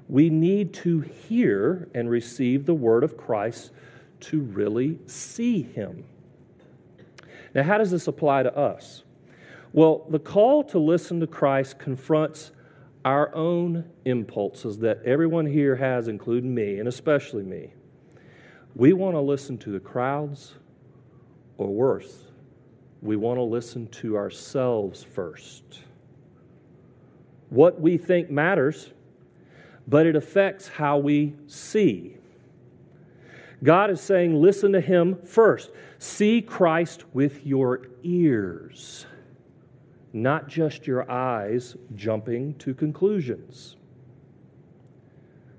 We 0.08 0.30
need 0.30 0.74
to 0.76 1.02
hear 1.02 1.90
and 1.94 2.10
receive 2.10 2.66
the 2.66 2.74
word 2.74 3.04
of 3.04 3.18
Christ 3.18 3.72
to 4.22 4.42
really 4.42 5.00
see 5.08 5.62
him. 5.62 6.06
Now, 7.54 7.64
how 7.64 7.78
does 7.78 7.92
this 7.92 8.08
apply 8.08 8.44
to 8.44 8.56
us? 8.56 9.04
Well, 9.76 10.06
the 10.10 10.20
call 10.20 10.64
to 10.64 10.80
listen 10.80 11.20
to 11.20 11.28
Christ 11.28 11.80
confronts 11.80 12.54
our 13.04 13.36
own 13.36 13.84
impulses 14.06 14.80
that 14.80 15.04
everyone 15.04 15.46
here 15.46 15.76
has, 15.76 16.08
including 16.08 16.56
me, 16.56 16.80
and 16.80 16.88
especially 16.88 17.44
me. 17.44 17.74
We 18.74 18.94
want 18.94 19.16
to 19.16 19.20
listen 19.20 19.58
to 19.58 19.72
the 19.72 19.82
crowds, 19.82 20.54
or 21.58 21.68
worse, 21.68 22.28
we 23.02 23.18
want 23.18 23.38
to 23.38 23.44
listen 23.44 23.88
to 23.88 24.16
ourselves 24.16 25.04
first. 25.04 25.82
What 27.50 27.82
we 27.82 27.98
think 27.98 28.30
matters, 28.30 28.92
but 29.90 30.06
it 30.06 30.16
affects 30.16 30.70
how 30.70 31.00
we 31.00 31.36
see. 31.48 32.16
God 33.62 33.90
is 33.90 34.00
saying, 34.00 34.42
listen 34.42 34.72
to 34.72 34.80
Him 34.80 35.18
first. 35.26 35.70
See 36.00 36.42
Christ 36.42 37.04
with 37.12 37.46
your 37.46 37.88
ears, 38.04 39.06
not 40.16 40.48
just 40.48 40.88
your 40.88 41.12
eyes 41.12 41.76
jumping 41.94 42.56
to 42.56 42.74
conclusions. 42.74 43.76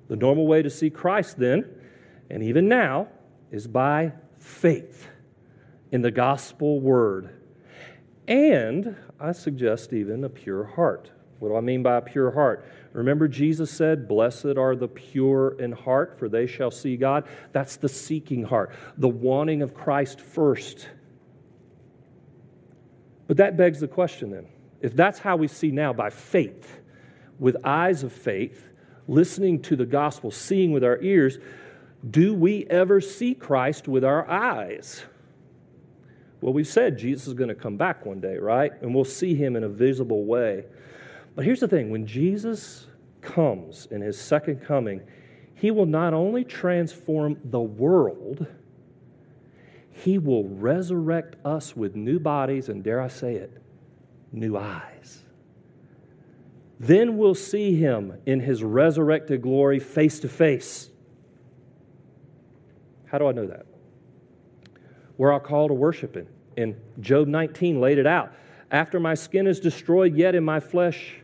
The 0.08 0.16
normal 0.16 0.46
way 0.46 0.62
to 0.62 0.70
see 0.70 0.88
Christ, 0.88 1.38
then, 1.38 1.68
and 2.30 2.42
even 2.42 2.66
now, 2.66 3.08
is 3.50 3.66
by 3.66 4.12
faith 4.38 5.08
in 5.92 6.00
the 6.00 6.10
gospel 6.10 6.80
word. 6.80 7.28
And 8.26 8.96
I 9.20 9.32
suggest 9.32 9.92
even 9.92 10.24
a 10.24 10.30
pure 10.30 10.64
heart. 10.64 11.10
What 11.38 11.50
do 11.50 11.56
I 11.56 11.60
mean 11.60 11.82
by 11.82 11.98
a 11.98 12.02
pure 12.02 12.30
heart? 12.30 12.66
Remember, 12.94 13.28
Jesus 13.28 13.70
said, 13.70 14.08
Blessed 14.08 14.56
are 14.56 14.74
the 14.74 14.88
pure 14.88 15.54
in 15.60 15.72
heart, 15.72 16.18
for 16.18 16.30
they 16.30 16.46
shall 16.46 16.70
see 16.70 16.96
God. 16.96 17.24
That's 17.52 17.76
the 17.76 17.90
seeking 17.90 18.44
heart, 18.44 18.72
the 18.96 19.06
wanting 19.06 19.60
of 19.60 19.74
Christ 19.74 20.18
first. 20.18 20.88
But 23.26 23.38
that 23.38 23.56
begs 23.56 23.80
the 23.80 23.88
question 23.88 24.30
then 24.30 24.46
if 24.80 24.94
that's 24.94 25.18
how 25.18 25.36
we 25.36 25.48
see 25.48 25.70
now 25.70 25.92
by 25.92 26.10
faith, 26.10 26.80
with 27.38 27.56
eyes 27.64 28.02
of 28.02 28.12
faith, 28.12 28.70
listening 29.08 29.60
to 29.62 29.76
the 29.76 29.86
gospel, 29.86 30.30
seeing 30.30 30.72
with 30.72 30.84
our 30.84 31.00
ears, 31.00 31.38
do 32.08 32.34
we 32.34 32.66
ever 32.66 33.00
see 33.00 33.34
Christ 33.34 33.88
with 33.88 34.04
our 34.04 34.28
eyes? 34.28 35.02
Well, 36.40 36.52
we've 36.52 36.66
said 36.68 36.98
Jesus 36.98 37.26
is 37.26 37.34
going 37.34 37.48
to 37.48 37.54
come 37.54 37.76
back 37.76 38.04
one 38.06 38.20
day, 38.20 38.36
right? 38.36 38.72
And 38.80 38.94
we'll 38.94 39.04
see 39.04 39.34
him 39.34 39.56
in 39.56 39.64
a 39.64 39.68
visible 39.68 40.24
way. 40.24 40.64
But 41.34 41.44
here's 41.44 41.60
the 41.60 41.68
thing 41.68 41.90
when 41.90 42.06
Jesus 42.06 42.86
comes 43.20 43.86
in 43.90 44.00
his 44.00 44.20
second 44.20 44.62
coming, 44.64 45.00
he 45.54 45.70
will 45.70 45.86
not 45.86 46.14
only 46.14 46.44
transform 46.44 47.38
the 47.44 47.60
world, 47.60 48.46
he 50.04 50.18
will 50.18 50.44
resurrect 50.44 51.36
us 51.44 51.74
with 51.74 51.96
new 51.96 52.18
bodies 52.18 52.68
and, 52.68 52.84
dare 52.84 53.00
I 53.00 53.08
say 53.08 53.34
it, 53.34 53.62
new 54.30 54.56
eyes. 54.56 55.22
Then 56.78 57.16
we'll 57.16 57.34
see 57.34 57.76
him 57.76 58.12
in 58.26 58.40
his 58.40 58.62
resurrected 58.62 59.40
glory 59.40 59.78
face 59.78 60.20
to 60.20 60.28
face. 60.28 60.90
How 63.06 63.18
do 63.18 63.26
I 63.26 63.32
know 63.32 63.46
that? 63.46 63.64
We're 65.16 65.32
all 65.32 65.40
called 65.40 65.70
to 65.70 65.74
worship 65.74 66.14
Him. 66.14 66.26
And 66.56 66.76
Job 67.00 67.28
19 67.28 67.80
laid 67.80 67.98
it 67.98 68.06
out. 68.06 68.32
After 68.70 69.00
my 69.00 69.14
skin 69.14 69.46
is 69.46 69.60
destroyed, 69.60 70.14
yet 70.14 70.34
in 70.34 70.44
my 70.44 70.60
flesh 70.60 71.20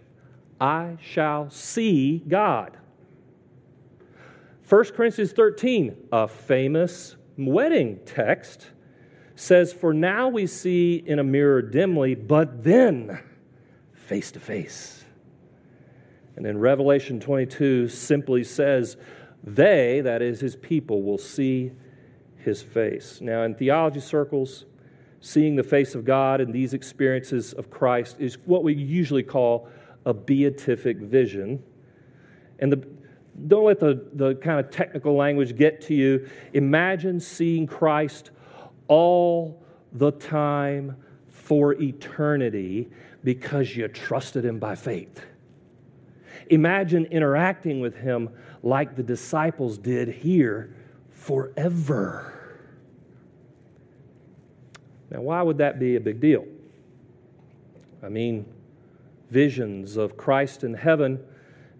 I 0.60 0.96
shall 1.02 1.50
see 1.50 2.22
God. 2.26 2.76
1 4.68 4.84
Corinthians 4.96 5.32
13, 5.32 6.08
a 6.12 6.28
famous 6.28 7.16
wedding 7.36 8.00
text, 8.06 8.66
says, 9.34 9.72
For 9.72 9.92
now 9.92 10.28
we 10.28 10.46
see 10.46 11.02
in 11.04 11.18
a 11.18 11.24
mirror 11.24 11.62
dimly, 11.62 12.14
but 12.14 12.64
then 12.64 13.20
face 13.94 14.32
to 14.32 14.40
face. 14.40 15.04
And 16.36 16.44
then 16.44 16.58
Revelation 16.58 17.20
22 17.20 17.88
simply 17.88 18.44
says, 18.44 18.96
they, 19.44 20.00
that 20.02 20.22
is 20.22 20.40
his 20.40 20.56
people, 20.56 21.02
will 21.02 21.18
see 21.18 21.72
his 22.36 22.62
face. 22.62 23.20
Now, 23.20 23.42
in 23.42 23.54
theology 23.54 24.00
circles, 24.00 24.64
seeing 25.20 25.56
the 25.56 25.62
face 25.62 25.94
of 25.94 26.04
God 26.04 26.40
in 26.40 26.52
these 26.52 26.74
experiences 26.74 27.52
of 27.52 27.70
Christ 27.70 28.16
is 28.18 28.38
what 28.46 28.64
we 28.64 28.74
usually 28.74 29.22
call 29.22 29.68
a 30.04 30.14
beatific 30.14 30.98
vision. 30.98 31.62
And 32.58 32.72
the, 32.72 32.88
don't 33.48 33.64
let 33.64 33.80
the, 33.80 34.06
the 34.12 34.34
kind 34.36 34.60
of 34.60 34.70
technical 34.70 35.16
language 35.16 35.56
get 35.56 35.80
to 35.82 35.94
you. 35.94 36.28
Imagine 36.52 37.18
seeing 37.18 37.66
Christ 37.66 38.30
all 38.88 39.62
the 39.92 40.10
time 40.12 40.96
for 41.28 41.74
eternity 41.74 42.90
because 43.24 43.74
you 43.76 43.88
trusted 43.88 44.44
him 44.44 44.58
by 44.58 44.74
faith. 44.74 45.24
Imagine 46.48 47.06
interacting 47.06 47.80
with 47.80 47.96
him 47.96 48.30
like 48.62 48.96
the 48.96 49.02
disciples 49.02 49.78
did 49.78 50.08
here 50.08 50.74
forever. 51.10 52.32
Now, 55.10 55.20
why 55.20 55.42
would 55.42 55.58
that 55.58 55.78
be 55.78 55.96
a 55.96 56.00
big 56.00 56.20
deal? 56.20 56.46
I 58.02 58.08
mean, 58.08 58.46
visions 59.30 59.96
of 59.96 60.16
Christ 60.16 60.64
in 60.64 60.74
heaven, 60.74 61.20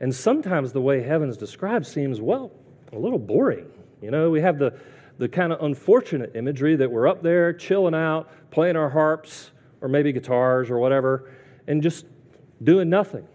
and 0.02 0.12
sometimes 0.12 0.72
the 0.72 0.80
way 0.80 1.00
heaven's 1.00 1.36
described 1.36 1.86
seems, 1.86 2.20
well, 2.20 2.50
a 2.92 2.98
little 2.98 3.20
boring. 3.20 3.66
You 4.02 4.10
know, 4.10 4.30
we 4.30 4.40
have 4.40 4.58
the, 4.58 4.76
the 5.18 5.28
kind 5.28 5.52
of 5.52 5.62
unfortunate 5.62 6.34
imagery 6.34 6.74
that 6.74 6.90
we're 6.90 7.06
up 7.06 7.22
there 7.22 7.52
chilling 7.52 7.94
out, 7.94 8.28
playing 8.50 8.74
our 8.74 8.90
harps 8.90 9.52
or 9.80 9.88
maybe 9.88 10.12
guitars 10.12 10.70
or 10.70 10.78
whatever, 10.78 11.30
and 11.68 11.80
just 11.80 12.06
doing 12.64 12.90
nothing. 12.90 13.26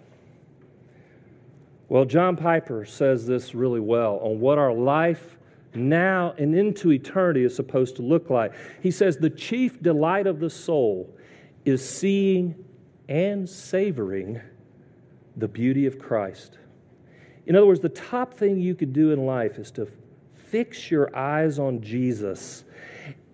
Well, 1.87 2.03
John 2.03 2.35
Piper 2.35 2.83
says 2.83 3.25
this 3.25 3.55
really 3.55 3.79
well 3.79 4.19
on 4.21 4.41
what 4.41 4.57
our 4.57 4.73
life 4.73 5.37
now 5.73 6.33
and 6.37 6.53
into 6.53 6.91
eternity 6.91 7.45
is 7.45 7.55
supposed 7.55 7.95
to 7.95 8.01
look 8.01 8.29
like. 8.29 8.51
He 8.83 8.91
says, 8.91 9.15
The 9.15 9.29
chief 9.29 9.81
delight 9.81 10.27
of 10.27 10.41
the 10.41 10.49
soul 10.49 11.15
is 11.63 11.87
seeing 11.87 12.55
and 13.07 13.47
savoring 13.47 14.41
the 15.37 15.47
beauty 15.47 15.85
of 15.85 15.99
Christ. 15.99 16.57
In 17.45 17.55
other 17.55 17.65
words, 17.65 17.79
the 17.79 17.89
top 17.89 18.33
thing 18.33 18.59
you 18.59 18.75
could 18.75 18.91
do 18.91 19.11
in 19.11 19.25
life 19.25 19.57
is 19.57 19.71
to 19.71 19.87
fix 20.33 20.91
your 20.91 21.15
eyes 21.15 21.59
on 21.59 21.81
Jesus 21.81 22.65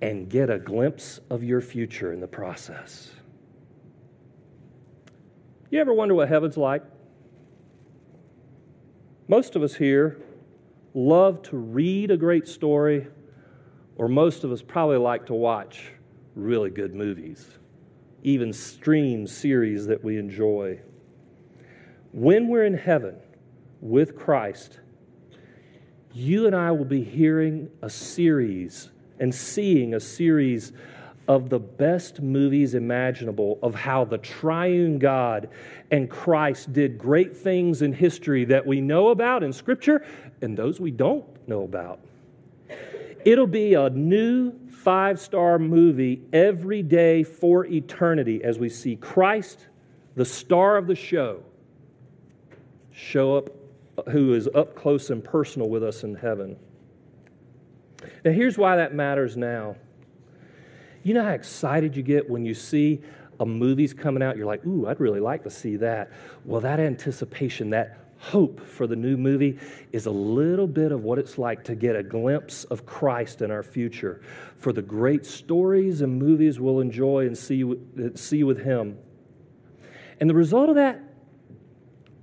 and 0.01 0.29
get 0.29 0.49
a 0.49 0.59
glimpse 0.59 1.21
of 1.29 1.43
your 1.43 1.61
future 1.61 2.11
in 2.11 2.19
the 2.19 2.27
process. 2.27 3.11
You 5.71 5.79
ever 5.79 5.93
wonder 5.93 6.13
what 6.13 6.27
heaven's 6.27 6.57
like? 6.57 6.83
Most 9.27 9.55
of 9.55 9.63
us 9.63 9.73
here 9.73 10.21
love 10.93 11.41
to 11.43 11.57
read 11.57 12.11
a 12.11 12.17
great 12.17 12.47
story, 12.47 13.07
or 13.95 14.07
most 14.07 14.43
of 14.43 14.51
us 14.51 14.61
probably 14.61 14.97
like 14.97 15.25
to 15.27 15.33
watch 15.33 15.91
really 16.35 16.69
good 16.69 16.93
movies, 16.93 17.47
even 18.21 18.51
stream 18.53 19.25
series 19.25 19.87
that 19.87 20.03
we 20.03 20.17
enjoy. 20.17 20.79
When 22.13 22.47
we're 22.47 22.63
in 22.63 22.75
heaven 22.75 23.15
with 23.81 24.15
Christ, 24.15 24.79
you 26.13 26.45
and 26.45 26.55
I 26.55 26.69
will 26.69 26.85
be 26.85 27.03
hearing 27.03 27.71
a 27.81 27.89
series 27.89 28.91
and 29.19 29.33
seeing 29.33 29.95
a 29.95 29.99
series 29.99 30.73
of 31.27 31.49
the 31.49 31.57
best 31.57 32.21
movies 32.21 32.75
imaginable 32.75 33.57
of 33.63 33.73
how 33.73 34.05
the 34.05 34.19
triune 34.19 34.99
God 34.99 35.49
and 35.89 36.07
Christ 36.07 36.71
did 36.71 36.99
great 36.99 37.35
things 37.35 37.81
in 37.81 37.93
history 37.93 38.45
that 38.45 38.67
we 38.67 38.79
know 38.79 39.07
about 39.07 39.41
in 39.41 39.51
Scripture 39.51 40.05
and 40.39 40.55
those 40.55 40.79
we 40.79 40.91
don't 40.91 41.25
know 41.47 41.63
about. 41.63 41.99
It'll 43.25 43.47
be 43.47 43.73
a 43.73 43.89
new 43.89 44.53
five 44.69 45.19
star 45.19 45.57
movie 45.57 46.21
every 46.31 46.83
day 46.83 47.23
for 47.23 47.65
eternity 47.65 48.43
as 48.43 48.59
we 48.59 48.69
see 48.69 48.97
Christ, 48.97 49.65
the 50.15 50.25
star 50.25 50.77
of 50.77 50.85
the 50.85 50.95
show, 50.95 51.43
show 52.93 53.35
up, 53.35 53.49
who 54.09 54.33
is 54.33 54.47
up 54.55 54.75
close 54.75 55.09
and 55.09 55.23
personal 55.23 55.69
with 55.69 55.83
us 55.83 56.03
in 56.03 56.15
heaven. 56.15 56.57
Now, 58.23 58.31
here's 58.31 58.57
why 58.57 58.77
that 58.77 58.93
matters 58.93 59.35
now. 59.35 59.75
You 61.03 61.13
know 61.13 61.23
how 61.23 61.31
excited 61.31 61.97
you 61.97 62.03
get 62.03 62.29
when 62.29 62.45
you 62.45 62.53
see 62.53 63.01
a 63.39 63.45
movie's 63.45 63.93
coming 63.93 64.23
out? 64.23 64.37
You're 64.37 64.45
like, 64.45 64.65
ooh, 64.65 64.87
I'd 64.87 64.99
really 64.99 65.19
like 65.19 65.43
to 65.43 65.49
see 65.49 65.75
that. 65.77 66.11
Well, 66.45 66.61
that 66.61 66.79
anticipation, 66.79 67.71
that 67.71 67.97
hope 68.19 68.61
for 68.61 68.87
the 68.87 68.95
new 68.95 69.17
movie 69.17 69.59
is 69.91 70.05
a 70.05 70.11
little 70.11 70.67
bit 70.67 70.93
of 70.93 71.03
what 71.03 71.19
it's 71.19 71.37
like 71.37 71.63
to 71.65 71.75
get 71.75 71.95
a 71.95 72.03
glimpse 72.03 72.63
of 72.65 72.85
Christ 72.85 73.41
in 73.41 73.51
our 73.51 73.63
future, 73.63 74.21
for 74.55 74.71
the 74.71 74.81
great 74.81 75.25
stories 75.25 76.01
and 76.01 76.17
movies 76.17 76.59
we'll 76.59 76.79
enjoy 76.79 77.25
and 77.25 77.37
see, 77.37 77.65
see 78.15 78.43
with 78.43 78.63
Him. 78.63 78.97
And 80.21 80.29
the 80.29 80.35
result 80.35 80.69
of 80.69 80.75
that 80.75 81.01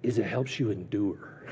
is 0.03 0.19
it 0.19 0.25
helps 0.25 0.59
you 0.59 0.71
endure. 0.71 1.45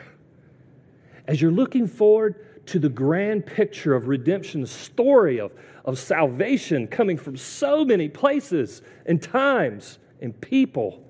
As 1.26 1.42
you're 1.42 1.52
looking 1.52 1.86
forward 1.86 2.66
to 2.66 2.78
the 2.78 2.88
grand 2.88 3.46
picture 3.46 3.94
of 3.94 4.08
redemption, 4.08 4.62
the 4.62 4.66
story 4.66 5.40
of, 5.40 5.52
of 5.84 5.98
salvation 5.98 6.86
coming 6.86 7.16
from 7.16 7.36
so 7.36 7.84
many 7.84 8.08
places 8.08 8.82
and 9.06 9.22
times 9.22 9.98
and 10.20 10.38
people, 10.40 11.04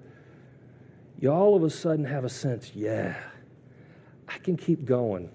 you 1.19 1.31
all 1.31 1.57
of 1.57 1.63
a 1.63 1.71
sudden 1.71 2.05
have 2.05 2.25
a 2.25 2.29
sense, 2.29 2.73
yeah, 2.75 3.17
I 4.29 4.39
can 4.39 4.57
keep 4.57 4.85
going. 4.85 5.31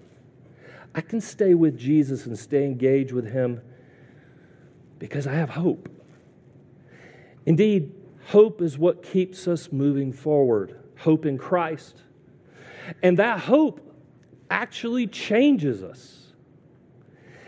I 0.94 1.00
can 1.00 1.20
stay 1.20 1.54
with 1.54 1.78
Jesus 1.78 2.26
and 2.26 2.38
stay 2.38 2.64
engaged 2.64 3.12
with 3.12 3.30
Him 3.30 3.60
because 4.98 5.26
I 5.26 5.34
have 5.34 5.50
hope. 5.50 5.88
Indeed, 7.46 7.92
hope 8.28 8.62
is 8.62 8.78
what 8.78 9.02
keeps 9.02 9.48
us 9.48 9.72
moving 9.72 10.12
forward 10.12 10.83
hope 10.98 11.26
in 11.26 11.38
Christ. 11.38 12.02
And 13.02 13.18
that 13.18 13.40
hope 13.40 13.80
actually 14.50 15.06
changes 15.06 15.82
us. 15.82 16.20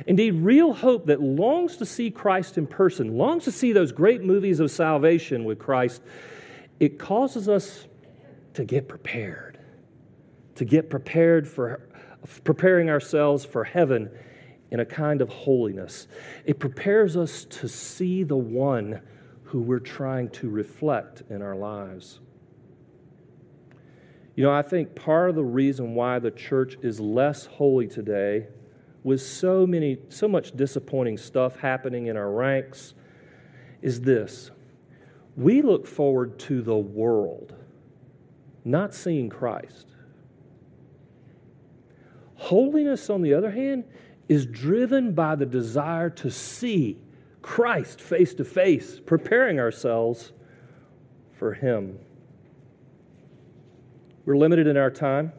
Indeed, 0.07 0.33
real 0.33 0.73
hope 0.73 1.07
that 1.07 1.21
longs 1.21 1.79
to 1.79 1.87
see 1.87 2.11
Christ 2.11 2.59
in 2.59 2.67
person, 2.67 3.17
longs 3.17 3.45
to 3.45 3.53
see 3.53 3.73
those 3.73 3.93
great 3.93 4.23
movies 4.23 4.61
of 4.61 4.71
salvation 4.71 5.45
with 5.45 5.59
Christ, 5.59 6.03
it 6.79 6.99
causes 6.99 7.49
us 7.49 7.87
to 8.55 8.65
get 8.65 8.89
prepared, 8.89 9.59
to 10.57 10.65
get 10.65 10.91
prepared 10.91 11.49
for 11.49 11.89
preparing 12.45 12.91
ourselves 12.91 13.45
for 13.45 13.65
heaven 13.65 14.11
in 14.71 14.81
a 14.81 14.85
kind 14.85 15.21
of 15.23 15.29
holiness. 15.29 16.09
It 16.45 16.59
prepares 16.59 17.17
us 17.17 17.45
to 17.45 17.69
see 17.69 18.23
the 18.23 18.37
one 18.37 19.01
who 19.45 19.61
we're 19.61 19.79
trying 19.79 20.31
to 20.31 20.49
reflect 20.51 21.23
in 21.31 21.41
our 21.41 21.55
lives. 21.55 22.21
You 24.37 24.45
know, 24.45 24.53
I 24.53 24.61
think 24.61 24.95
part 24.95 25.31
of 25.31 25.35
the 25.35 25.45
reason 25.45 25.95
why 25.95 26.19
the 26.19 26.31
church 26.31 26.77
is 26.83 27.01
less 27.01 27.47
holy 27.47 27.89
today, 27.89 28.49
with 29.03 29.23
so 29.23 29.67
many, 29.67 29.97
so 30.11 30.29
much 30.29 30.55
disappointing 30.55 31.17
stuff 31.17 31.57
happening 31.57 32.07
in 32.07 32.19
our 32.19 32.31
ranks, 32.31 32.93
is 33.81 34.03
this. 34.03 34.51
We 35.37 35.63
look 35.63 35.87
forward 35.87 36.39
to 36.41 36.61
the 36.61 36.77
world, 36.77 37.55
not 38.63 38.95
seeing 38.95 39.31
Christ. 39.31 39.87
Holiness, 42.35 43.09
on 43.09 43.23
the 43.23 43.33
other 43.33 43.51
hand, 43.51 43.85
is 44.29 44.45
driven 44.45 45.13
by 45.13 45.35
the 45.35 45.47
desire 45.47 46.11
to 46.11 46.31
see 46.31 46.99
Christ 47.41 48.03
face 48.03 48.35
to 48.35 48.45
face, 48.45 49.01
preparing 49.01 49.59
ourselves 49.59 50.33
for 51.39 51.55
Him. 51.55 52.01
We're 54.27 54.37
limited 54.37 54.67
in 54.67 54.77
our 54.77 54.91
time 54.91 55.33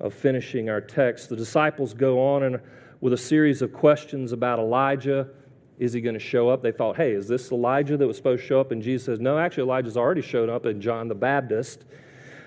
of 0.00 0.14
finishing 0.14 0.70
our 0.70 0.80
text. 0.80 1.28
The 1.28 1.36
disciples 1.36 1.92
go 1.92 2.18
on 2.34 2.44
and 2.44 2.60
with 3.02 3.12
a 3.12 3.18
series 3.18 3.60
of 3.60 3.74
questions 3.74 4.32
about 4.32 4.58
Elijah. 4.58 5.28
Is 5.78 5.92
he 5.92 6.00
going 6.00 6.14
to 6.14 6.18
show 6.18 6.48
up? 6.48 6.62
They 6.62 6.72
thought, 6.72 6.96
hey, 6.96 7.12
is 7.12 7.28
this 7.28 7.52
Elijah 7.52 7.98
that 7.98 8.06
was 8.06 8.16
supposed 8.16 8.40
to 8.40 8.46
show 8.48 8.58
up? 8.58 8.72
And 8.72 8.80
Jesus 8.80 9.04
says, 9.04 9.20
no, 9.20 9.38
actually, 9.38 9.64
Elijah's 9.64 9.98
already 9.98 10.22
showed 10.22 10.48
up 10.48 10.64
in 10.64 10.80
John 10.80 11.08
the 11.08 11.14
Baptist. 11.14 11.84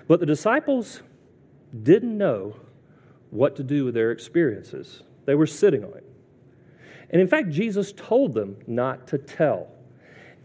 But 0.08 0.18
the 0.18 0.26
disciples 0.26 1.02
didn't 1.84 2.18
know 2.18 2.56
what 3.30 3.54
to 3.56 3.62
do 3.62 3.84
with 3.84 3.94
their 3.94 4.10
experiences, 4.10 5.04
they 5.24 5.36
were 5.36 5.46
sitting 5.46 5.84
on 5.84 5.92
it. 5.92 6.04
And 7.10 7.22
in 7.22 7.28
fact, 7.28 7.50
Jesus 7.50 7.92
told 7.92 8.34
them 8.34 8.56
not 8.66 9.06
to 9.08 9.18
tell 9.18 9.68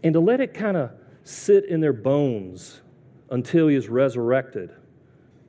and 0.04 0.12
to 0.12 0.20
let 0.20 0.40
it 0.40 0.54
kind 0.54 0.76
of 0.76 0.92
sit 1.24 1.64
in 1.64 1.80
their 1.80 1.92
bones 1.92 2.82
until 3.30 3.68
he 3.68 3.76
is 3.76 3.88
resurrected. 3.88 4.70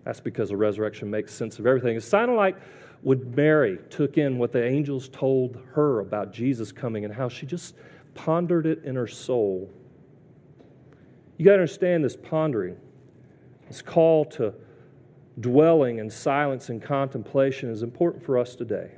That's 0.04 0.20
because 0.20 0.50
the 0.50 0.58
resurrection 0.58 1.10
makes 1.10 1.34
sense 1.34 1.60
of 1.60 1.68
everything. 1.68 1.98
It's 1.98 2.10
kind 2.10 2.32
of 2.32 2.38
like 2.38 2.58
when 3.02 3.36
Mary 3.36 3.80
took 3.90 4.18
in 4.18 4.38
what 4.38 4.52
the 4.52 4.63
angels 4.63 5.10
told 5.10 5.60
her 5.74 6.00
about 6.00 6.32
Jesus 6.32 6.72
coming 6.72 7.06
and 7.06 7.13
how 7.13 7.30
she 7.30 7.46
just 7.46 7.76
pondered 8.13 8.66
it 8.66 8.84
in 8.84 8.96
her 8.96 9.08
soul. 9.08 9.70
You 11.38 11.46
got 11.46 11.52
to 11.52 11.56
understand 11.56 12.04
this 12.04 12.16
pondering, 12.16 12.78
this 13.68 13.82
call 13.82 14.26
to 14.26 14.54
dwelling 15.40 16.00
in 16.00 16.10
silence 16.10 16.70
and 16.70 16.82
contemplation 16.82 17.70
is 17.70 17.84
important 17.84 18.24
for 18.24 18.40
us 18.40 18.56
today. 18.56 18.92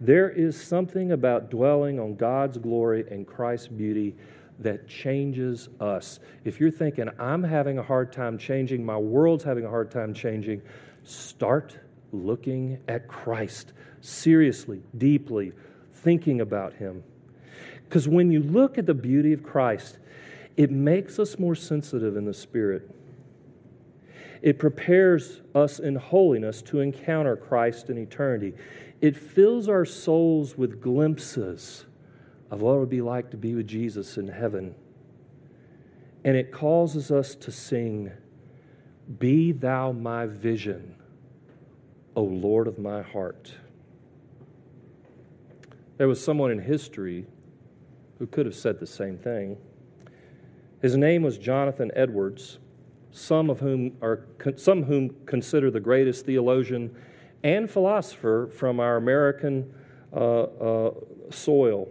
There 0.00 0.28
is 0.28 0.60
something 0.60 1.12
about 1.12 1.50
dwelling 1.50 1.98
on 1.98 2.16
God's 2.16 2.58
glory 2.58 3.04
and 3.10 3.26
Christ's 3.26 3.68
beauty 3.68 4.14
that 4.60 4.88
changes 4.88 5.68
us. 5.80 6.20
If 6.44 6.60
you're 6.60 6.70
thinking, 6.70 7.08
I'm 7.18 7.42
having 7.42 7.78
a 7.78 7.82
hard 7.82 8.12
time 8.12 8.38
changing, 8.38 8.84
my 8.84 8.96
world's 8.96 9.44
having 9.44 9.64
a 9.64 9.68
hard 9.68 9.90
time 9.90 10.14
changing, 10.14 10.62
start 11.02 11.78
looking 12.12 12.78
at 12.88 13.08
Christ 13.08 13.72
seriously, 14.00 14.82
deeply, 14.96 15.52
thinking 15.92 16.40
about 16.40 16.74
Him. 16.74 17.02
Because 17.88 18.08
when 18.08 18.30
you 18.30 18.40
look 18.40 18.78
at 18.78 18.86
the 18.86 18.94
beauty 18.94 19.32
of 19.32 19.42
Christ, 19.42 19.98
it 20.56 20.70
makes 20.70 21.18
us 21.18 21.38
more 21.38 21.54
sensitive 21.54 22.16
in 22.16 22.24
the 22.24 22.34
Spirit. 22.34 22.90
It 24.40 24.58
prepares 24.58 25.40
us 25.54 25.78
in 25.78 25.96
holiness 25.96 26.60
to 26.62 26.80
encounter 26.80 27.34
Christ 27.34 27.88
in 27.88 27.98
eternity. 27.98 28.52
It 29.00 29.16
fills 29.16 29.68
our 29.68 29.84
souls 29.84 30.56
with 30.56 30.80
glimpses 30.80 31.86
of 32.54 32.62
what 32.62 32.74
it 32.74 32.78
would 32.78 32.88
be 32.88 33.02
like 33.02 33.32
to 33.32 33.36
be 33.36 33.56
with 33.56 33.66
Jesus 33.66 34.16
in 34.16 34.28
heaven. 34.28 34.76
And 36.24 36.36
it 36.36 36.52
causes 36.52 37.10
us 37.10 37.34
to 37.34 37.50
sing, 37.50 38.12
Be 39.18 39.50
thou 39.50 39.90
my 39.90 40.26
vision, 40.26 40.94
O 42.14 42.22
Lord 42.22 42.68
of 42.68 42.78
my 42.78 43.02
heart. 43.02 43.52
There 45.96 46.06
was 46.06 46.24
someone 46.24 46.52
in 46.52 46.60
history 46.60 47.26
who 48.20 48.28
could 48.28 48.46
have 48.46 48.54
said 48.54 48.78
the 48.78 48.86
same 48.86 49.18
thing. 49.18 49.56
His 50.80 50.96
name 50.96 51.24
was 51.24 51.38
Jonathan 51.38 51.90
Edwards, 51.96 52.60
some 53.10 53.50
of 53.50 53.58
whom 53.58 53.96
are 54.00 54.26
some 54.54 54.84
whom 54.84 55.10
consider 55.26 55.72
the 55.72 55.80
greatest 55.80 56.24
theologian 56.24 56.94
and 57.42 57.68
philosopher 57.68 58.48
from 58.56 58.78
our 58.78 58.96
American 58.96 59.74
uh, 60.12 60.42
uh, 60.42 60.94
soil. 61.30 61.88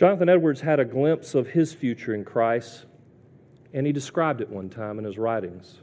Jonathan 0.00 0.30
Edwards 0.30 0.62
had 0.62 0.80
a 0.80 0.84
glimpse 0.86 1.34
of 1.34 1.48
his 1.48 1.74
future 1.74 2.14
in 2.14 2.24
Christ, 2.24 2.86
and 3.74 3.86
he 3.86 3.92
described 3.92 4.40
it 4.40 4.48
one 4.48 4.70
time 4.70 4.98
in 4.98 5.04
his 5.04 5.18
writings. 5.18 5.82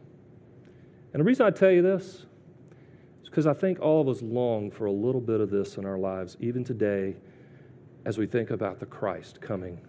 And 1.13 1.19
the 1.19 1.23
reason 1.23 1.45
I 1.45 1.51
tell 1.51 1.69
you 1.69 1.83
this 1.83 2.25
is 3.21 3.29
because 3.29 3.45
I 3.45 3.53
think 3.53 3.79
all 3.79 4.01
of 4.01 4.07
us 4.07 4.23
long 4.23 4.71
for 4.71 4.87
a 4.87 4.91
little 4.91 5.21
bit 5.21 5.39
of 5.39 5.51
this 5.51 5.77
in 5.77 5.85
our 5.85 5.99
lives, 5.99 6.35
even 6.39 6.63
today, 6.63 7.15
as 8.05 8.17
we 8.17 8.25
think 8.25 8.49
about 8.49 8.79
the 8.79 8.87
Christ 8.87 9.39
coming 9.39 9.79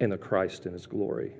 and 0.00 0.12
the 0.12 0.18
Christ 0.18 0.66
in 0.66 0.74
his 0.74 0.86
glory. 0.86 1.32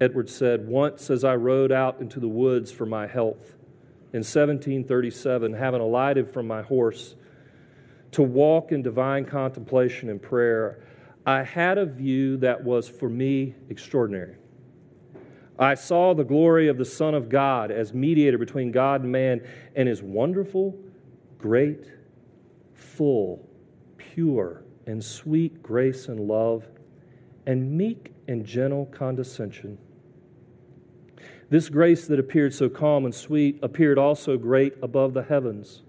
Edwards 0.00 0.32
said, 0.32 0.68
Once 0.68 1.10
as 1.10 1.24
I 1.24 1.34
rode 1.34 1.72
out 1.72 2.00
into 2.00 2.20
the 2.20 2.28
woods 2.28 2.70
for 2.70 2.86
my 2.86 3.08
health 3.08 3.56
in 4.12 4.20
1737, 4.20 5.54
having 5.54 5.80
alighted 5.80 6.28
from 6.28 6.46
my 6.46 6.62
horse 6.62 7.16
to 8.12 8.22
walk 8.22 8.72
in 8.72 8.82
divine 8.82 9.24
contemplation 9.24 10.08
and 10.08 10.20
prayer, 10.20 10.82
I 11.26 11.42
had 11.42 11.78
a 11.78 11.86
view 11.86 12.36
that 12.38 12.62
was 12.62 12.88
for 12.88 13.08
me 13.08 13.54
extraordinary. 13.68 14.36
I 15.58 15.74
saw 15.74 16.14
the 16.14 16.24
glory 16.24 16.68
of 16.68 16.78
the 16.78 16.84
Son 16.84 17.14
of 17.14 17.28
God 17.28 17.70
as 17.70 17.92
mediator 17.92 18.38
between 18.38 18.72
God 18.72 19.02
and 19.02 19.12
man, 19.12 19.46
and 19.76 19.86
his 19.86 20.02
wonderful, 20.02 20.74
great, 21.36 21.84
full, 22.74 23.46
pure, 23.98 24.64
and 24.86 25.04
sweet 25.04 25.62
grace 25.62 26.08
and 26.08 26.20
love, 26.20 26.66
and 27.46 27.76
meek 27.76 28.14
and 28.26 28.44
gentle 28.44 28.86
condescension. 28.86 29.76
This 31.50 31.68
grace 31.68 32.06
that 32.06 32.18
appeared 32.18 32.54
so 32.54 32.68
calm 32.68 33.04
and 33.04 33.14
sweet 33.14 33.58
appeared 33.62 33.98
also 33.98 34.38
great 34.38 34.74
above 34.82 35.12
the 35.14 35.24
heavens. 35.24 35.82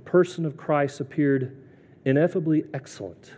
The 0.00 0.10
person 0.10 0.46
of 0.46 0.56
Christ 0.56 1.00
appeared 1.00 1.58
ineffably 2.06 2.64
excellent, 2.72 3.34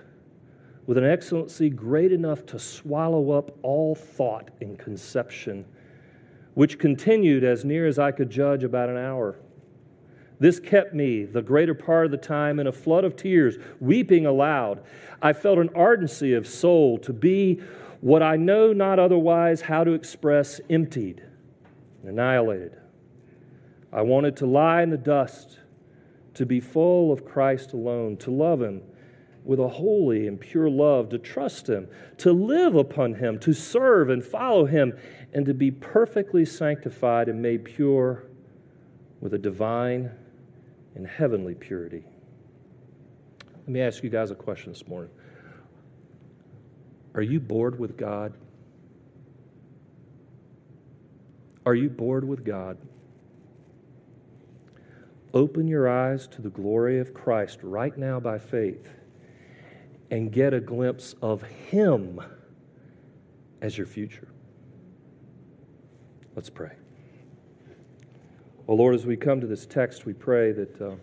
with 0.86 0.96
an 0.96 1.04
excellency 1.04 1.68
great 1.68 2.12
enough 2.12 2.46
to 2.46 2.58
swallow 2.60 3.32
up 3.32 3.58
all 3.64 3.96
thought 3.96 4.52
and 4.60 4.78
conception, 4.78 5.64
which 6.54 6.78
continued 6.78 7.42
as 7.42 7.64
near 7.64 7.88
as 7.88 7.98
I 7.98 8.12
could 8.12 8.30
judge 8.30 8.62
about 8.62 8.88
an 8.88 8.96
hour. 8.96 9.40
This 10.38 10.60
kept 10.60 10.94
me 10.94 11.24
the 11.24 11.42
greater 11.42 11.74
part 11.74 12.04
of 12.04 12.12
the 12.12 12.16
time 12.16 12.60
in 12.60 12.68
a 12.68 12.72
flood 12.72 13.02
of 13.02 13.16
tears, 13.16 13.58
weeping 13.80 14.24
aloud. 14.24 14.84
I 15.20 15.32
felt 15.32 15.58
an 15.58 15.70
ardency 15.74 16.32
of 16.32 16.46
soul 16.46 16.96
to 16.98 17.12
be 17.12 17.60
what 18.00 18.22
I 18.22 18.36
know 18.36 18.72
not 18.72 19.00
otherwise 19.00 19.62
how 19.62 19.82
to 19.82 19.94
express 19.94 20.60
emptied, 20.70 21.24
annihilated. 22.04 22.78
I 23.92 24.02
wanted 24.02 24.36
to 24.36 24.46
lie 24.46 24.82
in 24.82 24.90
the 24.90 24.96
dust, 24.96 25.58
to 26.34 26.46
be 26.46 26.60
full 26.60 27.12
of 27.12 27.24
Christ 27.24 27.72
alone, 27.72 28.16
to 28.18 28.30
love 28.30 28.62
Him 28.62 28.82
with 29.44 29.58
a 29.58 29.68
holy 29.68 30.28
and 30.28 30.40
pure 30.40 30.70
love, 30.70 31.08
to 31.10 31.18
trust 31.18 31.68
Him, 31.68 31.88
to 32.18 32.32
live 32.32 32.76
upon 32.76 33.14
Him, 33.14 33.38
to 33.40 33.52
serve 33.52 34.08
and 34.08 34.24
follow 34.24 34.64
Him, 34.64 34.96
and 35.32 35.44
to 35.46 35.54
be 35.54 35.70
perfectly 35.70 36.44
sanctified 36.44 37.28
and 37.28 37.42
made 37.42 37.64
pure 37.64 38.24
with 39.20 39.34
a 39.34 39.38
divine 39.38 40.10
and 40.94 41.06
heavenly 41.06 41.54
purity. 41.54 42.04
Let 43.58 43.68
me 43.68 43.80
ask 43.80 44.02
you 44.02 44.10
guys 44.10 44.30
a 44.30 44.34
question 44.34 44.72
this 44.72 44.86
morning. 44.86 45.10
Are 47.14 47.22
you 47.22 47.40
bored 47.40 47.78
with 47.78 47.96
God? 47.96 48.34
Are 51.64 51.74
you 51.74 51.88
bored 51.88 52.26
with 52.26 52.44
God? 52.44 52.76
Open 55.34 55.66
your 55.66 55.88
eyes 55.88 56.26
to 56.28 56.42
the 56.42 56.50
glory 56.50 56.98
of 56.98 57.14
Christ 57.14 57.60
right 57.62 57.96
now 57.96 58.20
by 58.20 58.38
faith 58.38 58.92
and 60.10 60.30
get 60.30 60.52
a 60.52 60.60
glimpse 60.60 61.14
of 61.22 61.42
Him 61.42 62.20
as 63.62 63.78
your 63.78 63.86
future. 63.86 64.28
Let's 66.36 66.50
pray. 66.50 66.72
Well, 68.66 68.76
Lord, 68.76 68.94
as 68.94 69.06
we 69.06 69.16
come 69.16 69.40
to 69.40 69.46
this 69.46 69.66
text, 69.66 70.04
we 70.04 70.12
pray 70.12 70.52
that 70.52 70.80
uh, 70.80 70.94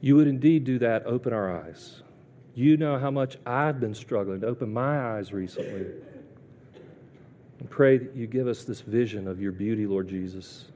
you 0.00 0.16
would 0.16 0.26
indeed 0.26 0.64
do 0.64 0.78
that, 0.78 1.06
open 1.06 1.32
our 1.32 1.64
eyes. 1.64 2.02
You 2.54 2.76
know 2.76 2.98
how 2.98 3.10
much 3.10 3.36
I've 3.46 3.80
been 3.80 3.94
struggling 3.94 4.40
to 4.40 4.46
open 4.46 4.72
my 4.72 5.16
eyes 5.16 5.32
recently. 5.32 5.86
And 7.60 7.70
pray 7.70 7.98
that 7.98 8.16
you 8.16 8.26
give 8.26 8.48
us 8.48 8.64
this 8.64 8.80
vision 8.80 9.28
of 9.28 9.40
your 9.40 9.52
beauty, 9.52 9.86
Lord 9.86 10.08
Jesus. 10.08 10.71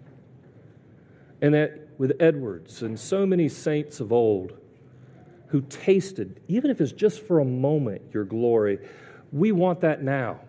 And 1.47 1.55
that 1.55 1.79
with 1.97 2.17
Edwards 2.19 2.83
and 2.83 2.99
so 2.99 3.25
many 3.25 3.49
saints 3.49 4.01
of 4.01 4.13
old 4.13 4.55
who 5.47 5.61
tasted, 5.61 6.41
even 6.49 6.73
if 6.73 6.81
it's 6.81 6.91
just 6.91 7.23
for 7.23 7.39
a 7.39 7.45
moment, 7.45 8.03
your 8.13 8.25
glory, 8.25 8.81
we 9.31 9.53
want 9.53 9.81
that 9.83 10.03
now 10.03 10.41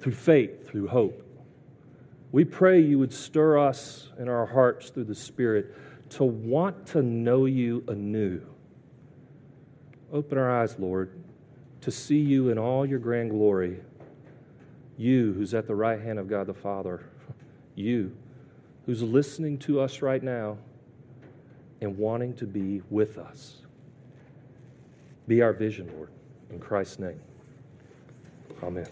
through 0.00 0.14
faith, 0.14 0.68
through 0.68 0.88
hope. 0.88 1.22
We 2.32 2.44
pray 2.44 2.80
you 2.80 2.98
would 2.98 3.12
stir 3.12 3.56
us 3.56 4.10
in 4.18 4.28
our 4.28 4.46
hearts 4.46 4.90
through 4.90 5.04
the 5.04 5.14
Spirit 5.14 5.76
to 6.10 6.24
want 6.24 6.84
to 6.88 7.00
know 7.00 7.44
you 7.44 7.84
anew. 7.86 8.42
Open 10.12 10.38
our 10.38 10.60
eyes, 10.60 10.74
Lord, 10.76 11.12
to 11.82 11.92
see 11.92 12.18
you 12.18 12.48
in 12.48 12.58
all 12.58 12.84
your 12.84 12.98
grand 12.98 13.30
glory. 13.30 13.78
You 14.96 15.34
who's 15.34 15.54
at 15.54 15.68
the 15.68 15.76
right 15.76 16.00
hand 16.00 16.18
of 16.18 16.26
God 16.26 16.48
the 16.48 16.54
Father. 16.54 17.04
You 17.76 18.10
who's 18.88 19.02
listening 19.02 19.58
to 19.58 19.78
us 19.78 20.00
right 20.00 20.22
now 20.22 20.56
and 21.82 21.98
wanting 21.98 22.32
to 22.32 22.46
be 22.46 22.80
with 22.88 23.18
us. 23.18 23.56
Be 25.26 25.42
our 25.42 25.52
vision, 25.52 25.90
Lord. 25.94 26.08
In 26.48 26.58
Christ's 26.58 26.98
name. 26.98 27.20
Amen. 28.62 28.88